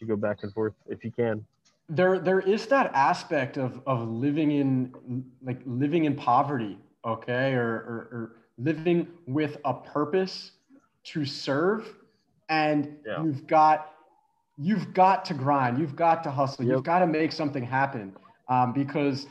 [0.00, 1.44] you go back and forth if you can.
[1.88, 7.68] There, there is that aspect of, of living in like living in poverty, okay, or,
[7.68, 10.52] or, or living with a purpose
[11.04, 11.94] to serve,
[12.52, 13.24] and yeah.
[13.24, 13.94] you've got
[14.58, 16.72] you've got to grind, you've got to hustle, yep.
[16.72, 18.14] you've got to make something happen.
[18.48, 19.26] Um, because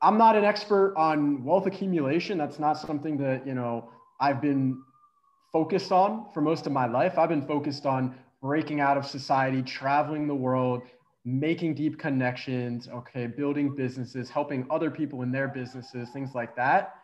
[0.00, 2.38] I'm not an expert on wealth accumulation.
[2.38, 3.90] That's not something that, you know,
[4.20, 4.82] I've been
[5.52, 7.18] focused on for most of my life.
[7.18, 10.82] I've been focused on breaking out of society, traveling the world,
[11.24, 16.94] making deep connections, okay, building businesses, helping other people in their businesses, things like that.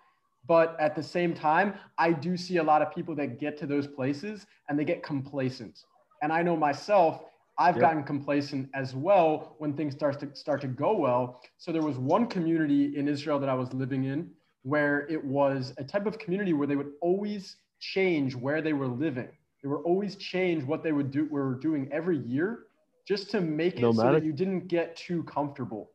[0.46, 3.66] But at the same time, I do see a lot of people that get to
[3.66, 5.84] those places and they get complacent.
[6.22, 7.22] And I know myself,
[7.58, 7.82] I've yep.
[7.82, 11.40] gotten complacent as well when things start to start to go well.
[11.56, 14.30] So there was one community in Israel that I was living in
[14.62, 18.88] where it was a type of community where they would always change where they were
[18.88, 19.28] living.
[19.62, 22.64] They would always change what they would do were doing every year
[23.06, 24.00] just to make it Nomadic.
[24.00, 25.90] so that you didn't get too comfortable.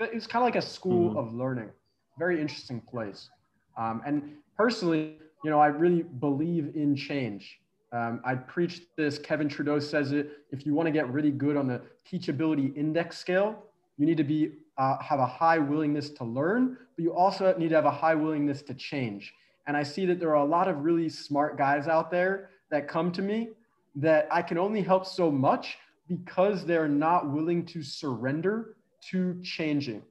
[0.00, 1.18] It was kind of like a school mm.
[1.18, 1.70] of learning.
[2.18, 3.30] Very interesting place.
[3.76, 7.58] Um, and personally, you know, I really believe in change.
[7.92, 9.18] Um, I preached this.
[9.18, 10.30] Kevin Trudeau says it.
[10.50, 13.64] If you want to get really good on the teachability index scale,
[13.98, 17.68] you need to be uh, have a high willingness to learn, but you also need
[17.68, 19.34] to have a high willingness to change.
[19.66, 22.88] And I see that there are a lot of really smart guys out there that
[22.88, 23.50] come to me
[23.96, 25.76] that I can only help so much
[26.08, 28.76] because they're not willing to surrender
[29.10, 30.02] to changing,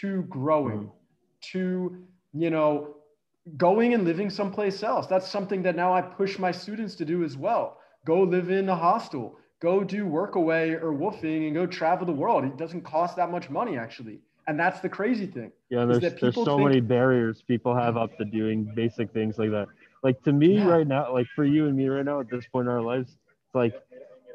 [0.00, 1.52] to growing, mm-hmm.
[1.52, 2.96] to you know
[3.56, 5.06] going and living someplace else.
[5.06, 7.78] That's something that now I push my students to do as well.
[8.04, 12.44] Go live in a hostel, go do workaway or WWOOFing and go travel the world.
[12.44, 14.20] It doesn't cost that much money actually.
[14.46, 15.52] And that's the crazy thing.
[15.68, 19.50] Yeah, there's, there's so think, many barriers people have up to doing basic things like
[19.50, 19.66] that.
[20.02, 20.66] Like to me yeah.
[20.66, 23.10] right now, like for you and me right now at this point in our lives,
[23.10, 23.74] it's like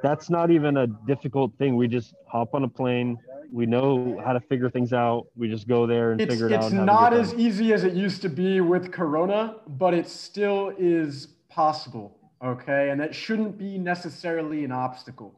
[0.04, 1.76] that's not even a difficult thing.
[1.76, 3.18] We just hop on a plane,
[3.52, 5.28] we know how to figure things out.
[5.36, 6.64] We just go there and it's, figure it out.
[6.66, 11.28] It's not as easy as it used to be with Corona, but it still is
[11.50, 12.18] possible.
[12.44, 12.90] Okay.
[12.90, 15.34] And that shouldn't be necessarily an obstacle.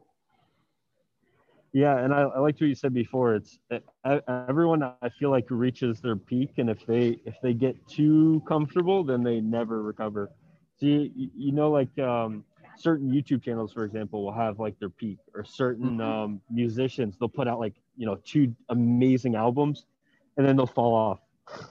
[1.72, 1.98] Yeah.
[1.98, 3.34] And I, I liked what you said before.
[3.34, 3.58] It's
[4.28, 6.52] everyone I feel like reaches their peak.
[6.58, 10.30] And if they, if they get too comfortable, then they never recover.
[10.80, 12.44] See, you, you know, like, um,
[12.78, 16.00] certain YouTube channels, for example, will have like their peak, or certain mm-hmm.
[16.02, 19.84] um, musicians they'll put out like you know two amazing albums,
[20.36, 21.20] and then they'll fall off,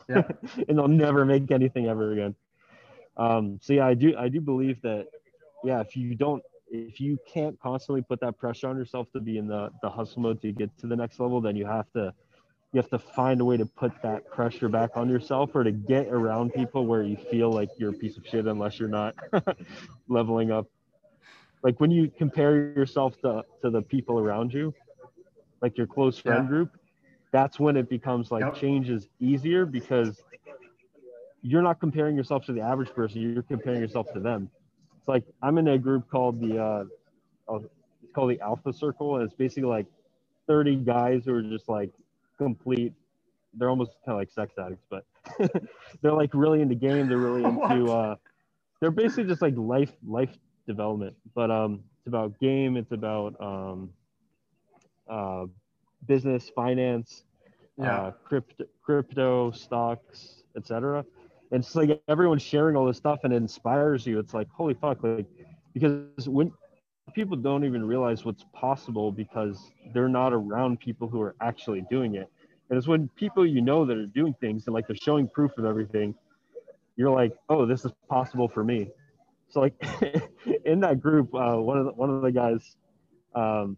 [0.10, 0.24] yeah.
[0.68, 2.36] and they'll never make anything ever again.
[3.18, 5.08] Um, so yeah, I do I do believe that
[5.64, 9.38] yeah, if you don't if you can't constantly put that pressure on yourself to be
[9.38, 12.14] in the the hustle mode to get to the next level, then you have to
[12.76, 15.72] you have to find a way to put that pressure back on yourself or to
[15.72, 19.16] get around people where you feel like you're a piece of shit unless you're not
[20.10, 20.68] leveling up
[21.64, 24.74] like when you compare yourself to, to the people around you
[25.62, 26.50] like your close friend yeah.
[26.50, 26.78] group
[27.32, 28.56] that's when it becomes like yep.
[28.56, 30.22] change is easier because
[31.42, 34.50] you're not comparing yourself to the average person you're comparing yourself to them
[34.98, 36.84] it's like i'm in a group called the uh
[37.48, 37.64] oh,
[38.04, 39.86] it's called the alpha circle and it's basically like
[40.48, 41.92] 30 guys who are just like
[42.38, 42.94] complete
[43.54, 45.06] they're almost kind of like sex addicts but
[46.02, 48.16] they're like really into game they're really into uh
[48.80, 50.30] they're basically just like life life
[50.68, 51.16] development.
[51.34, 52.78] But um, it's about game.
[52.78, 53.90] It's about um,
[55.10, 55.46] uh,
[56.08, 57.24] business, finance,
[57.78, 58.02] yeah.
[58.02, 61.06] uh, crypto, crypto, stocks, etc.
[61.52, 64.20] And it's like everyone's sharing all this stuff, and it inspires you.
[64.20, 65.28] It's like holy fuck, like
[65.74, 66.52] because when
[67.14, 72.16] people don't even realize what's possible because they're not around people who are actually doing
[72.16, 72.30] it.
[72.70, 75.52] And it's when people you know that are doing things and like they're showing proof
[75.58, 76.16] of everything,
[76.96, 78.90] you're like, oh, this is possible for me.
[79.50, 79.76] So like
[80.66, 82.76] in that group, uh, one of the, one of the guys,
[83.36, 83.78] um,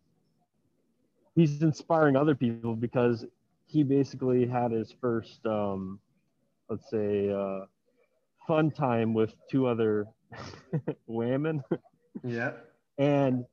[1.38, 3.26] he's inspiring other people because
[3.68, 6.00] he basically had his first, um,
[6.70, 7.66] let's say, uh,
[8.48, 10.08] fun time with two other
[11.08, 11.64] women.
[12.24, 12.54] Yeah.
[12.98, 13.46] and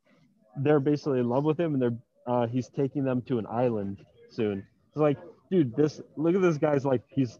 [0.56, 4.04] they're basically in love with him, and they're uh, he's taking them to an island
[4.30, 4.66] soon.
[4.88, 5.18] It's like,
[5.50, 7.38] dude, this look at this guy's like he's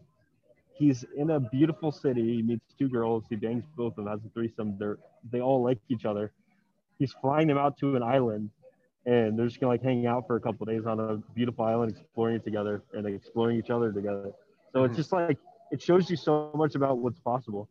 [0.73, 2.35] he's in a beautiful city.
[2.35, 3.25] He meets two girls.
[3.29, 4.77] He bangs both of them, has a threesome.
[4.77, 4.99] They're
[5.31, 6.31] they all like each other.
[6.99, 8.51] He's flying them out to an island,
[9.05, 11.91] and they're just gonna like hang out for a couple days on a beautiful island,
[11.91, 14.31] exploring it together and exploring each other together.
[14.73, 14.85] So mm-hmm.
[14.85, 15.37] it's just like
[15.71, 17.69] it shows you so much about what's possible.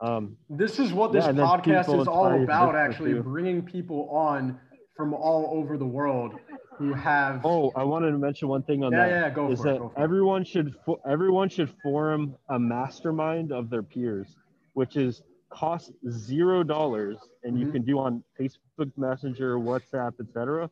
[0.00, 4.58] Um, this is what this Yeah, podcast is all about, actually, bringing people on
[4.96, 6.34] from all over the world
[6.76, 7.44] who have.
[7.44, 9.10] oh, I wanted to mention one thing on yeah, that.
[9.10, 9.72] yeah, yeah, go is for it.
[9.72, 10.02] that Go for it.
[10.02, 14.36] everyone should fo- everyone should form a mastermind of their peers,
[14.72, 17.72] which is cost zero dollars, and you Mhm.
[17.72, 20.70] can do on Facebook Messenger, WhatsApp, etc.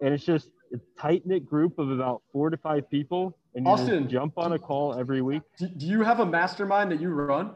[0.00, 3.72] And it's just a tight knit group of about four to five people, and you
[3.72, 4.08] Austin.
[4.08, 5.42] jump on a call every week.
[5.56, 7.54] Do, do you have a mastermind that you run?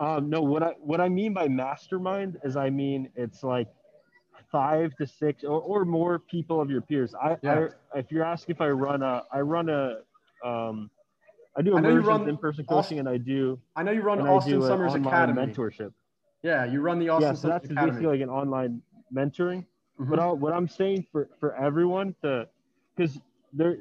[0.00, 3.66] Um, no, what I what I mean by mastermind is I mean it's like
[4.52, 7.14] five to six or, or more people of your peers.
[7.16, 7.68] I, Yeah.
[7.94, 9.98] I if you're asking if I run a I run a
[10.44, 10.88] um
[11.58, 13.90] I do I know you immersions run in-person Aust- coaching and I do I know
[13.90, 15.42] you run Austin Summers Academy.
[15.52, 15.92] mentorship.
[16.42, 17.90] Yeah, you run the Austin yeah, so Summers that's Academy.
[17.90, 18.80] basically like an online
[19.12, 19.66] mentoring.
[19.98, 20.08] Mhm.
[20.10, 22.48] But i what I'm saying for for everyone to
[22.94, 23.18] because
[23.52, 23.78] there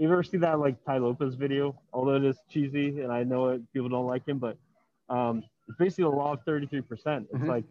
[0.00, 1.80] you ever see that like Tai Lopez video?
[1.92, 4.56] Although it is cheesy and I know it, people don't like him, but
[5.08, 6.82] um, it's basically the law of 33%.
[7.32, 7.46] It's Mhm.
[7.46, 7.64] like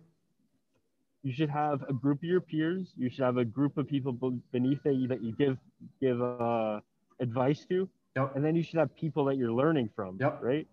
[1.24, 2.94] you should have a group of your peers.
[2.98, 4.14] You should have a group of people
[4.54, 5.58] beneath that you, that you give
[6.00, 6.80] give uh,
[7.20, 8.36] advice to, Yep.
[8.36, 10.18] and then you should have people that you're learning from.
[10.20, 10.40] Yep.
[10.42, 10.68] Right.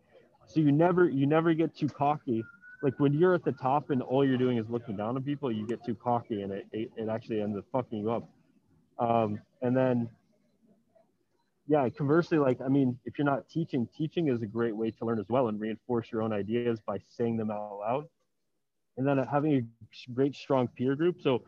[0.46, 2.44] So you never you never get too cocky.
[2.82, 5.50] Like when you're at the top and all you're doing is looking down on people,
[5.52, 8.28] you get too cocky and it it, it actually ends up fucking you up.
[8.98, 10.08] Um, and then
[11.66, 15.04] yeah, conversely, like I mean, if you're not teaching, teaching is a great way to
[15.04, 18.06] learn as well and reinforce your own ideas by saying them out loud.
[18.96, 21.22] And then having a great strong peer group.
[21.22, 21.42] So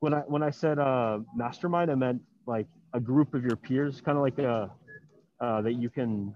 [0.00, 4.00] when I when I said uh, mastermind, I meant like a group of your peers,
[4.00, 4.70] kind of like a
[5.40, 6.34] uh, that you can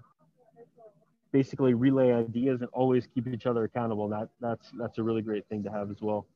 [1.31, 4.07] basically relay ideas and always keep each other accountable.
[4.09, 6.27] That that's that's a really great thing to have as well.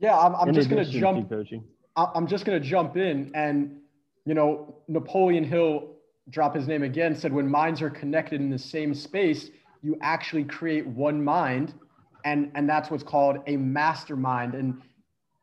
[0.00, 1.28] Yeah, I'm, I'm just gonna addition jump.
[1.28, 1.64] coaching.
[1.98, 3.80] I'm just going to jump in and,
[4.24, 5.96] you know, Napoleon Hill,
[6.30, 9.50] drop his name again, said when minds are connected in the same space,
[9.82, 11.74] you actually create one mind.
[12.24, 14.54] And, and that's what's called a mastermind.
[14.54, 14.80] And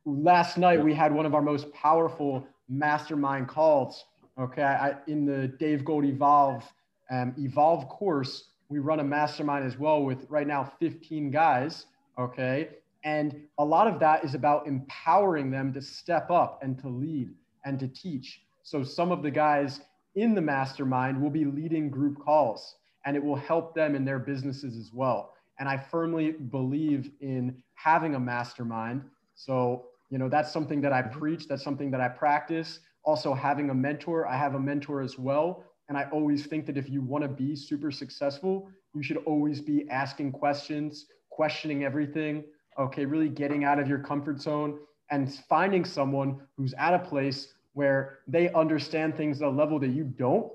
[0.06, 4.06] last night we had one of our most powerful mastermind calls.
[4.40, 4.64] Okay.
[4.64, 6.64] I, in the Dave Gold Evolve,
[7.10, 11.86] um, Evolve course, we run a mastermind as well with right now 15 guys.
[12.18, 12.70] Okay.
[13.04, 17.30] And a lot of that is about empowering them to step up and to lead
[17.64, 18.42] and to teach.
[18.64, 19.82] So some of the guys
[20.16, 22.76] in the mastermind will be leading group calls
[23.06, 25.34] and it will help them in their businesses as well.
[25.60, 29.04] And I firmly believe in having a mastermind.
[29.36, 31.20] So, you know, that's something that I mm-hmm.
[31.20, 32.80] preach, that's something that I practice.
[33.04, 35.64] Also, having a mentor, I have a mentor as well.
[35.90, 39.62] And I always think that if you want to be super successful, you should always
[39.62, 42.44] be asking questions, questioning everything,
[42.80, 44.80] okay, really getting out of your comfort zone
[45.12, 49.90] and finding someone who's at a place where they understand things at a level that
[49.90, 50.52] you don't,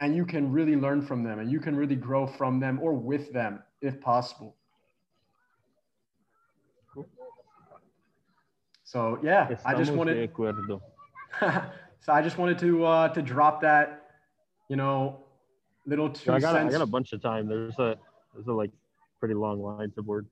[0.00, 2.94] and you can really learn from them and you can really grow from them or
[2.94, 4.56] with them if possible.
[8.92, 10.80] So yeah, I just Estamos de wanted acuerdo.
[12.00, 14.10] so I just wanted to uh, to drop that,
[14.68, 15.20] you know,
[15.86, 16.74] little two I got, a, I cents.
[16.74, 17.48] got a bunch of time.
[17.48, 17.96] There's a
[18.34, 18.70] there's a like
[19.18, 20.26] pretty long line to board.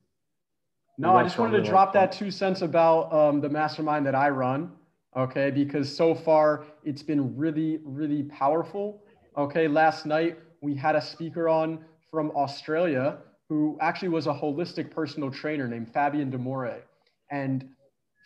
[0.98, 4.28] No, I just wanted to drop that two cents about um, the mastermind that I
[4.28, 4.72] run.
[5.16, 9.02] Okay, because so far it's been really, really powerful.
[9.38, 13.16] Okay, last night we had a speaker on from Australia
[13.48, 16.82] who actually was a holistic personal trainer named Fabian Demore.
[17.30, 17.66] And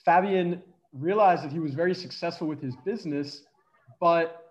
[0.05, 0.63] Fabian
[0.93, 3.43] realized that he was very successful with his business,
[4.01, 4.43] but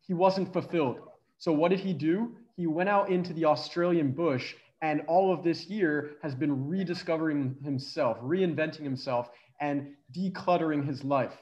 [0.00, 1.00] he wasn't fulfilled.
[1.38, 2.36] So what did he do?
[2.56, 7.56] He went out into the Australian bush and all of this year has been rediscovering
[7.64, 11.40] himself, reinventing himself, and decluttering his life.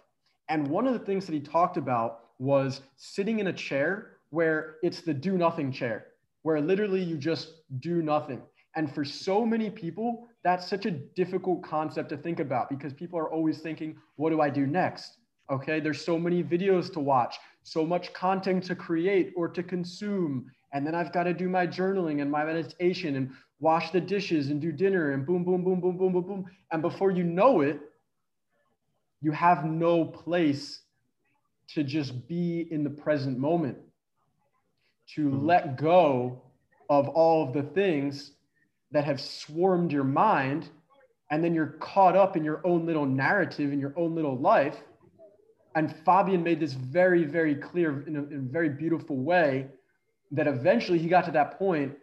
[0.50, 4.76] And one of the things that he talked about was sitting in a chair where
[4.83, 6.09] it's the do nothing chair,
[6.42, 8.42] where literally you just do nothing.
[8.76, 13.18] And for so many people, that's such a difficult concept to think about because people
[13.18, 15.18] are always thinking, what do I do next?
[15.50, 20.46] Okay, there's so many videos to watch, so much content to create or to consume.
[20.72, 24.48] And then I've got to do my journaling and my meditation and wash the dishes
[24.50, 26.46] and do dinner and boom, boom, boom, boom, boom, boom, boom.
[26.72, 27.80] And before you know it,
[29.20, 30.82] you have no place
[31.74, 33.78] to just be in the present moment,
[35.14, 35.47] to Mhm.
[35.47, 36.41] let go
[36.88, 38.36] of all of the things
[38.93, 40.68] that have swarmed your mind.
[41.30, 44.76] And then you're caught up in your own little narrative, in your own little life.
[45.76, 49.68] And Fabian made this very, very clear in a, in a very beautiful way
[50.32, 51.97] that eventually he got to that point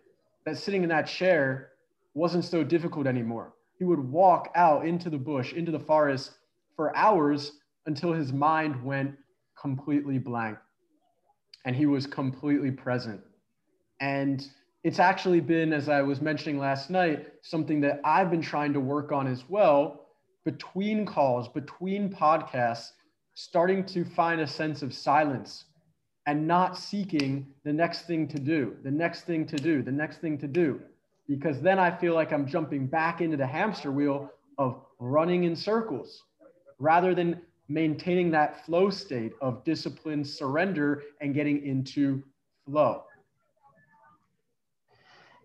[0.46, 1.72] that sitting in that chair
[2.14, 3.54] wasn't so difficult anymore.
[3.78, 6.32] He would walk out into the bush, into the forest
[6.76, 7.54] for hours
[7.86, 9.16] until his mind went
[9.60, 10.58] completely blank
[11.66, 13.20] and he was completely present.
[14.00, 14.48] And
[14.88, 18.80] it's actually been, as I was mentioning last night, something that I've been trying to
[18.80, 20.06] work on as well
[20.46, 22.92] between calls, between podcasts,
[23.34, 25.66] starting to find a sense of silence
[26.26, 30.22] and not seeking the next thing to do, the next thing to do, the next
[30.22, 30.80] thing to do.
[31.28, 35.54] Because then I feel like I'm jumping back into the hamster wheel of running in
[35.54, 36.24] circles
[36.80, 42.24] rather than maintaining that flow state of discipline, surrender, and getting into
[42.66, 43.04] flow.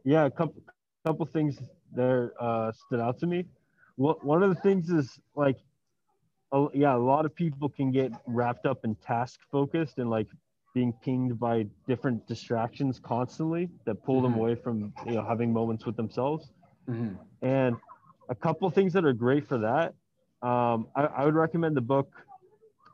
[0.05, 0.62] Yeah, a couple
[1.05, 1.59] couple things
[1.94, 3.44] there uh, stood out to me.
[3.96, 5.59] One of the things is like,
[6.72, 10.28] yeah, a lot of people can get wrapped up in task focused and like
[10.74, 14.32] being pinged by different distractions constantly that pull mm-hmm.
[14.32, 16.50] them away from you know having moments with themselves.
[16.88, 17.14] Mm-hmm.
[17.42, 17.76] And
[18.28, 19.94] a couple things that are great for that.
[20.46, 22.11] Um, I, I, would recommend the book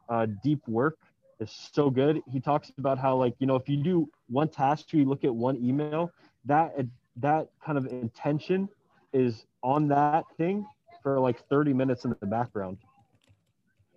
[0.08, 0.98] uh, Deep Work.
[1.40, 2.20] It's so good.
[2.30, 5.34] He talks about how like you know if you do one task, you look at
[5.34, 6.12] one email,
[6.44, 6.74] that
[7.20, 8.68] that kind of intention
[9.12, 10.66] is on that thing
[11.02, 12.78] for like 30 minutes in the background.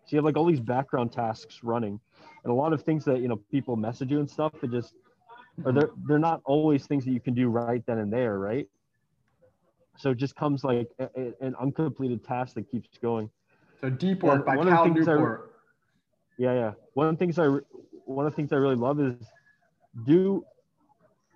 [0.05, 1.99] So you have like all these background tasks running,
[2.43, 4.53] and a lot of things that you know people message you and stuff.
[4.61, 4.93] It just
[5.63, 5.79] or mm-hmm.
[5.79, 8.67] they're they're not always things that you can do right then and there, right?
[9.97, 13.29] So it just comes like a, a, an uncompleted task that keeps going.
[13.81, 15.51] So deep work by Cal Newport.
[16.37, 16.71] I, yeah, yeah.
[16.93, 17.47] One of the things I
[18.05, 19.15] one of the things I really love is
[20.05, 20.43] do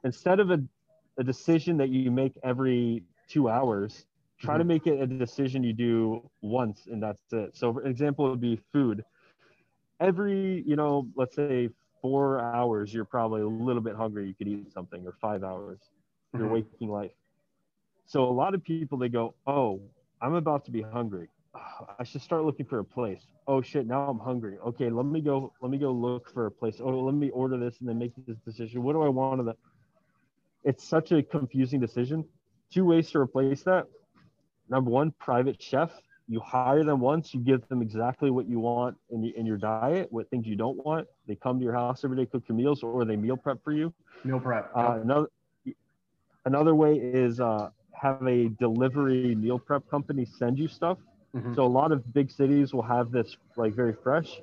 [0.03, 0.61] instead of a,
[1.17, 4.05] a decision that you make every two hours,
[4.39, 4.59] try mm-hmm.
[4.59, 7.55] to make it a decision you do once and that's it.
[7.55, 9.03] So for example, it would be food.
[9.99, 11.69] Every, you know, let's say
[12.01, 14.27] four hours, you're probably a little bit hungry.
[14.27, 16.43] You could eat something or five hours, mm-hmm.
[16.43, 17.11] your waking life.
[18.05, 19.81] So a lot of people, they go, oh,
[20.21, 21.29] I'm about to be hungry.
[21.99, 23.21] I should start looking for a place.
[23.47, 24.57] Oh shit, now I'm hungry.
[24.67, 25.53] Okay, let me go.
[25.61, 26.81] Let me go look for a place.
[26.81, 28.83] Oh, let me order this and then make this decision.
[28.83, 29.39] What do I want?
[29.39, 29.55] Of the?
[30.65, 32.25] It's such a confusing decision.
[32.71, 33.87] Two ways to replace that
[34.69, 35.91] number one, private chef.
[36.27, 40.07] You hire them once, you give them exactly what you want in, in your diet,
[40.11, 41.07] what things you don't want.
[41.27, 43.71] They come to your house every day, cook your meals, or they meal prep for
[43.71, 43.93] you.
[44.23, 44.71] Meal prep.
[44.75, 45.27] Uh, another,
[46.45, 50.97] another way is uh, have a delivery meal prep company send you stuff.
[51.35, 51.53] Mm-hmm.
[51.53, 54.41] So a lot of big cities will have this like very fresh.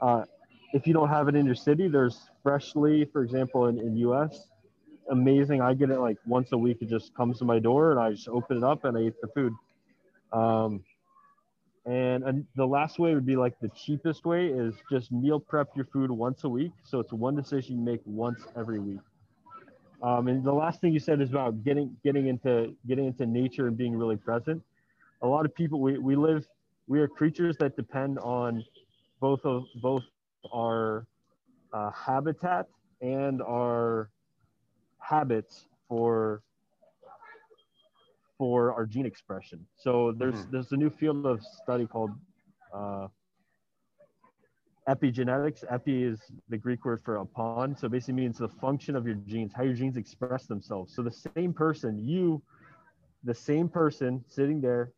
[0.00, 0.24] Uh,
[0.72, 4.48] if you don't have it in your city, there's Freshly, for example, in, in US,
[5.10, 5.60] amazing.
[5.60, 6.78] I get it like once a week.
[6.80, 9.14] It just comes to my door, and I just open it up and I eat
[9.20, 9.52] the food.
[10.32, 10.84] Um,
[11.86, 15.68] and, and the last way would be like the cheapest way is just meal prep
[15.74, 16.72] your food once a week.
[16.84, 19.00] So it's one decision you make once every week.
[20.02, 23.66] Um, and the last thing you said is about getting getting into getting into nature
[23.66, 24.62] and being really present.
[25.22, 26.46] A lot of people we, we live
[26.86, 28.64] we are creatures that depend on
[29.20, 30.04] both of both
[30.52, 31.06] our
[31.72, 32.66] uh, habitat
[33.00, 34.10] and our
[35.08, 36.42] habits for
[38.36, 39.66] for our gene expression.
[39.76, 40.52] So there's mm-hmm.
[40.52, 42.12] there's a new field of study called
[42.72, 43.08] uh,
[44.88, 45.64] epigenetics.
[45.70, 47.76] Epi is the Greek word for upon.
[47.76, 50.94] So basically means the function of your genes, how your genes express themselves.
[50.94, 52.42] So the same person, you,
[53.24, 54.92] the same person sitting there,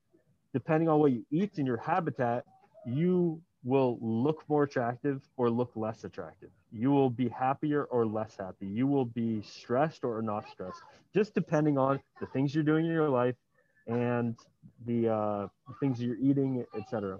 [0.53, 2.45] depending on what you eat in your habitat,
[2.87, 6.51] you will look more attractive or look less attractive.
[6.73, 8.67] You will be happier or less happy.
[8.67, 10.81] You will be stressed or not stressed,
[11.15, 13.35] just depending on the things you're doing in your life
[13.87, 14.37] and
[14.87, 15.49] the uh,
[15.81, 17.19] things you're eating, etc.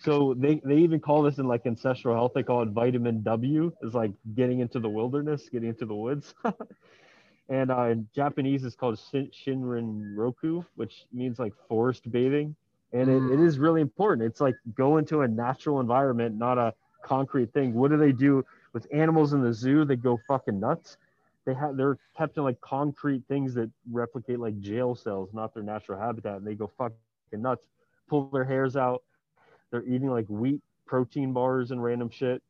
[0.00, 3.72] So they, they even call this in like ancestral health, they call it vitamin W,
[3.82, 6.34] is like getting into the wilderness, getting into the woods.
[7.48, 12.54] and uh, in Japanese, it's called Shinrin Yoku, which means like forest bathing
[12.94, 13.46] and it, it mm.
[13.46, 14.26] is really important.
[14.26, 16.72] It's like go into a natural environment not a
[17.02, 17.74] concrete thing.
[17.74, 19.84] What do they do with animals in the zoo?
[19.84, 20.96] They go fucking nuts.
[21.44, 25.62] They have they're kept in like concrete things that replicate like jail cells not their
[25.62, 26.96] natural habitat and they go fucking
[27.32, 27.66] nuts.
[28.08, 29.02] Pull their hairs out.
[29.70, 32.42] They're eating like wheat protein bars and random shit.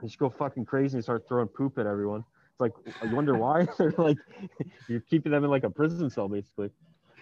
[0.00, 2.24] They just go fucking crazy and start throwing poop at everyone.
[2.50, 3.68] It's like i wonder why?
[3.78, 4.18] They're like
[4.88, 6.70] you're keeping them in like a prison cell basically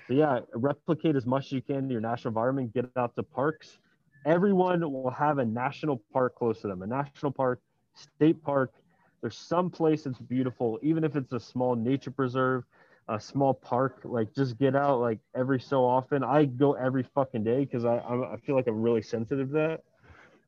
[0.07, 2.73] so yeah, replicate as much as you can in your national environment.
[2.73, 3.79] Get out to parks.
[4.25, 6.83] Everyone will have a national park close to them.
[6.83, 7.61] A national park,
[7.95, 8.73] state park.
[9.21, 12.65] There's some place that's beautiful, even if it's a small nature preserve,
[13.09, 14.01] a small park.
[14.05, 16.23] Like just get out like every so often.
[16.23, 19.81] I go every fucking day because I I feel like I'm really sensitive to that.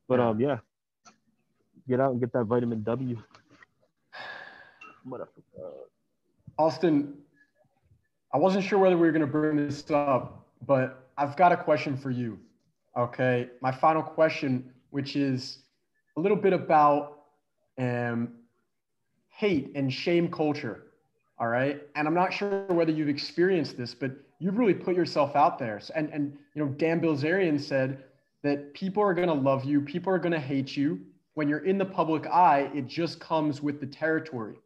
[0.07, 0.59] But um yeah,
[1.87, 3.17] get out and get that vitamin W.
[6.57, 7.13] Austin,
[8.33, 11.57] I wasn't sure whether we were going to bring this up, but I've got a
[11.57, 12.39] question for you.
[12.97, 13.49] Okay.
[13.61, 15.59] My final question, which is
[16.17, 17.23] a little bit about
[17.77, 18.33] um,
[19.29, 20.83] hate and shame culture.
[21.39, 21.81] All right.
[21.95, 25.81] And I'm not sure whether you've experienced this, but you've really put yourself out there.
[25.95, 28.03] And, and you know, Dan Bilzerian said
[28.43, 30.99] that people are going to love you, people are going to hate you.
[31.33, 34.57] When you're in the public eye, it just comes with the territory.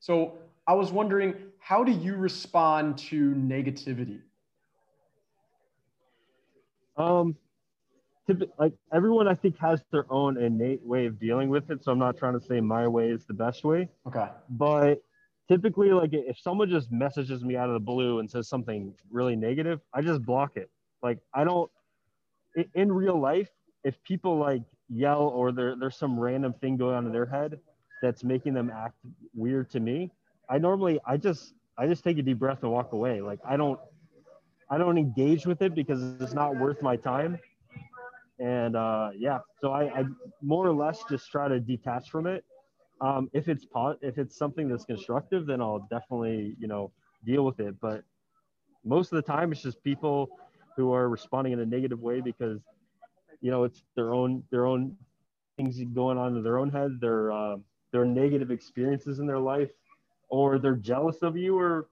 [0.00, 0.38] So
[0.70, 4.20] I was wondering, how do you respond to negativity?
[6.96, 7.34] Um,
[8.56, 11.82] like everyone, I think has their own innate way of dealing with it.
[11.82, 13.88] So I'm not trying to say my way is the best way.
[14.06, 14.28] Okay.
[14.48, 15.02] But
[15.48, 19.34] typically, like if someone just messages me out of the blue and says something really
[19.34, 20.70] negative, I just block it.
[21.02, 21.68] Like I don't.
[22.76, 23.48] In real life,
[23.82, 27.58] if people like yell or there, there's some random thing going on in their head
[28.02, 28.94] that's making them act
[29.34, 30.12] weird to me,
[30.50, 33.20] I normally I just I just take a deep breath and walk away.
[33.20, 33.78] Like I don't
[34.68, 37.38] I don't engage with it because it's not worth my time.
[38.38, 40.04] And uh, yeah, so I, I
[40.42, 42.44] more or less just try to detach from it.
[43.00, 46.90] Um, if it's pot, if it's something that's constructive, then I'll definitely you know
[47.24, 47.74] deal with it.
[47.80, 48.02] But
[48.84, 50.28] most of the time, it's just people
[50.76, 52.60] who are responding in a negative way because
[53.40, 54.96] you know it's their own their own
[55.56, 57.56] things going on in their own head, their uh,
[57.92, 59.70] their negative experiences in their life,
[60.30, 61.88] or they're jealous of you, or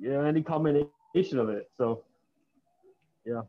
[0.00, 1.70] you know, any combination of it.
[1.76, 2.04] So
[3.24, 3.42] yeah.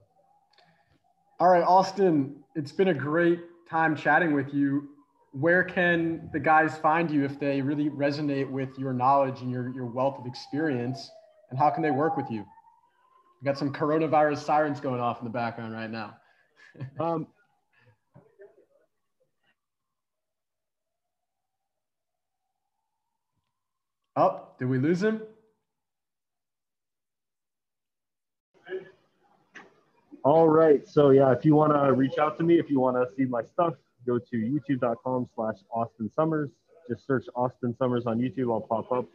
[1.39, 3.39] All right, Austin, it's been a great
[3.70, 4.89] time chatting with you.
[5.32, 9.70] Where can the guys find you if they really resonate with your knowledge and your,
[9.74, 11.10] your wealth of experience?
[11.50, 12.46] And how can they work with you?
[13.42, 16.16] We got some coronavirus sirens going off in the background right now.
[17.00, 17.28] um,
[24.22, 25.22] oh, did we lose him?
[30.24, 30.88] All right.
[30.88, 33.26] So yeah, if you want to reach out to me, if you want to see
[33.26, 33.74] my stuff,
[34.05, 36.51] go to youtube.com slash Austin Summers.
[36.88, 38.51] Just search Austin Summers on YouTube.
[38.51, 39.05] I'll pop up.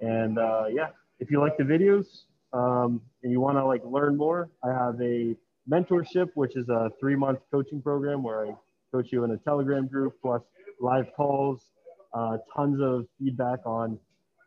[0.00, 0.88] And uh, yeah,
[1.18, 2.06] if you like the videos
[2.54, 5.36] um, and you want to like learn more, I have a
[5.70, 8.54] mentorship, which is a three month coaching program where I
[8.92, 10.42] coach you in a Telegram group plus
[10.80, 11.70] live calls,
[12.14, 13.98] uh, tons of feedback on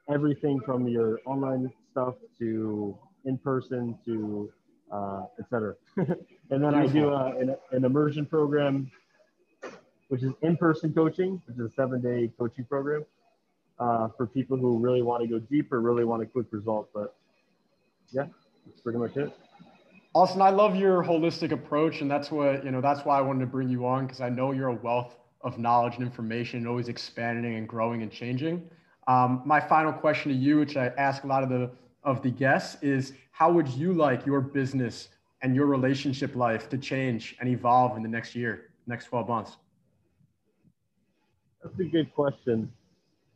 [0.09, 4.51] everything from your online stuff to in person to
[4.91, 5.75] uh, etc.
[5.97, 8.91] and then I do uh, an, an immersion program,
[10.09, 13.03] which is in-person coaching, which is a seven-day coaching program
[13.79, 16.89] uh, for people who really want to go deeper, really want a quick result.
[16.93, 17.15] But
[18.11, 18.27] yeah,
[18.67, 19.33] that's pretty much it.
[20.13, 22.81] Austin, I love your holistic approach, and that's what you know.
[22.81, 25.57] That's why I wanted to bring you on because I know you're a wealth of
[25.57, 28.69] knowledge and information, always expanding and growing and changing.
[29.07, 31.71] Um, my final question to you, which I ask a lot of the
[32.03, 35.09] of the guests, is how would you like your business
[35.41, 39.57] and your relationship life to change and evolve in the next year, next 12 months?
[41.63, 42.71] That's a good question.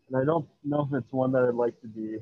[0.10, 2.18] And I don't know if it's one that I'd like to be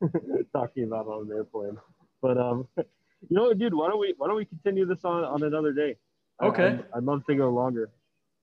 [0.52, 1.78] talking about on an airplane.
[2.20, 2.84] But um, you
[3.30, 5.96] know, dude, why don't we why don't we continue this on, on another day?
[6.42, 6.66] Okay.
[6.66, 7.90] I'd, I'd love to go longer.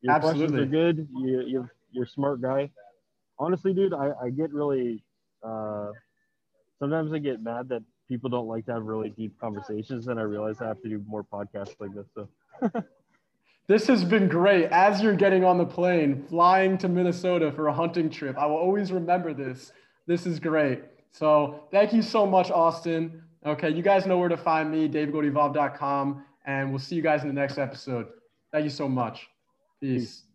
[0.01, 0.47] Your Absolutely.
[0.47, 1.07] questions are good.
[1.15, 2.69] You, you you're a smart guy.
[3.39, 5.03] Honestly, dude, I, I get really
[5.43, 5.91] uh,
[6.79, 10.23] sometimes I get mad that people don't like to have really deep conversations, and I
[10.23, 12.07] realize I have to do more podcasts like this.
[12.15, 12.27] So.
[13.67, 14.65] this has been great.
[14.65, 18.57] As you're getting on the plane, flying to Minnesota for a hunting trip, I will
[18.57, 19.71] always remember this.
[20.05, 20.83] This is great.
[21.11, 23.23] So thank you so much, Austin.
[23.45, 27.27] Okay, you guys know where to find me, davegoldevolve.com, and we'll see you guys in
[27.27, 28.07] the next episode.
[28.51, 29.27] Thank you so much.
[29.81, 30.01] Peace.
[30.01, 30.26] Peace.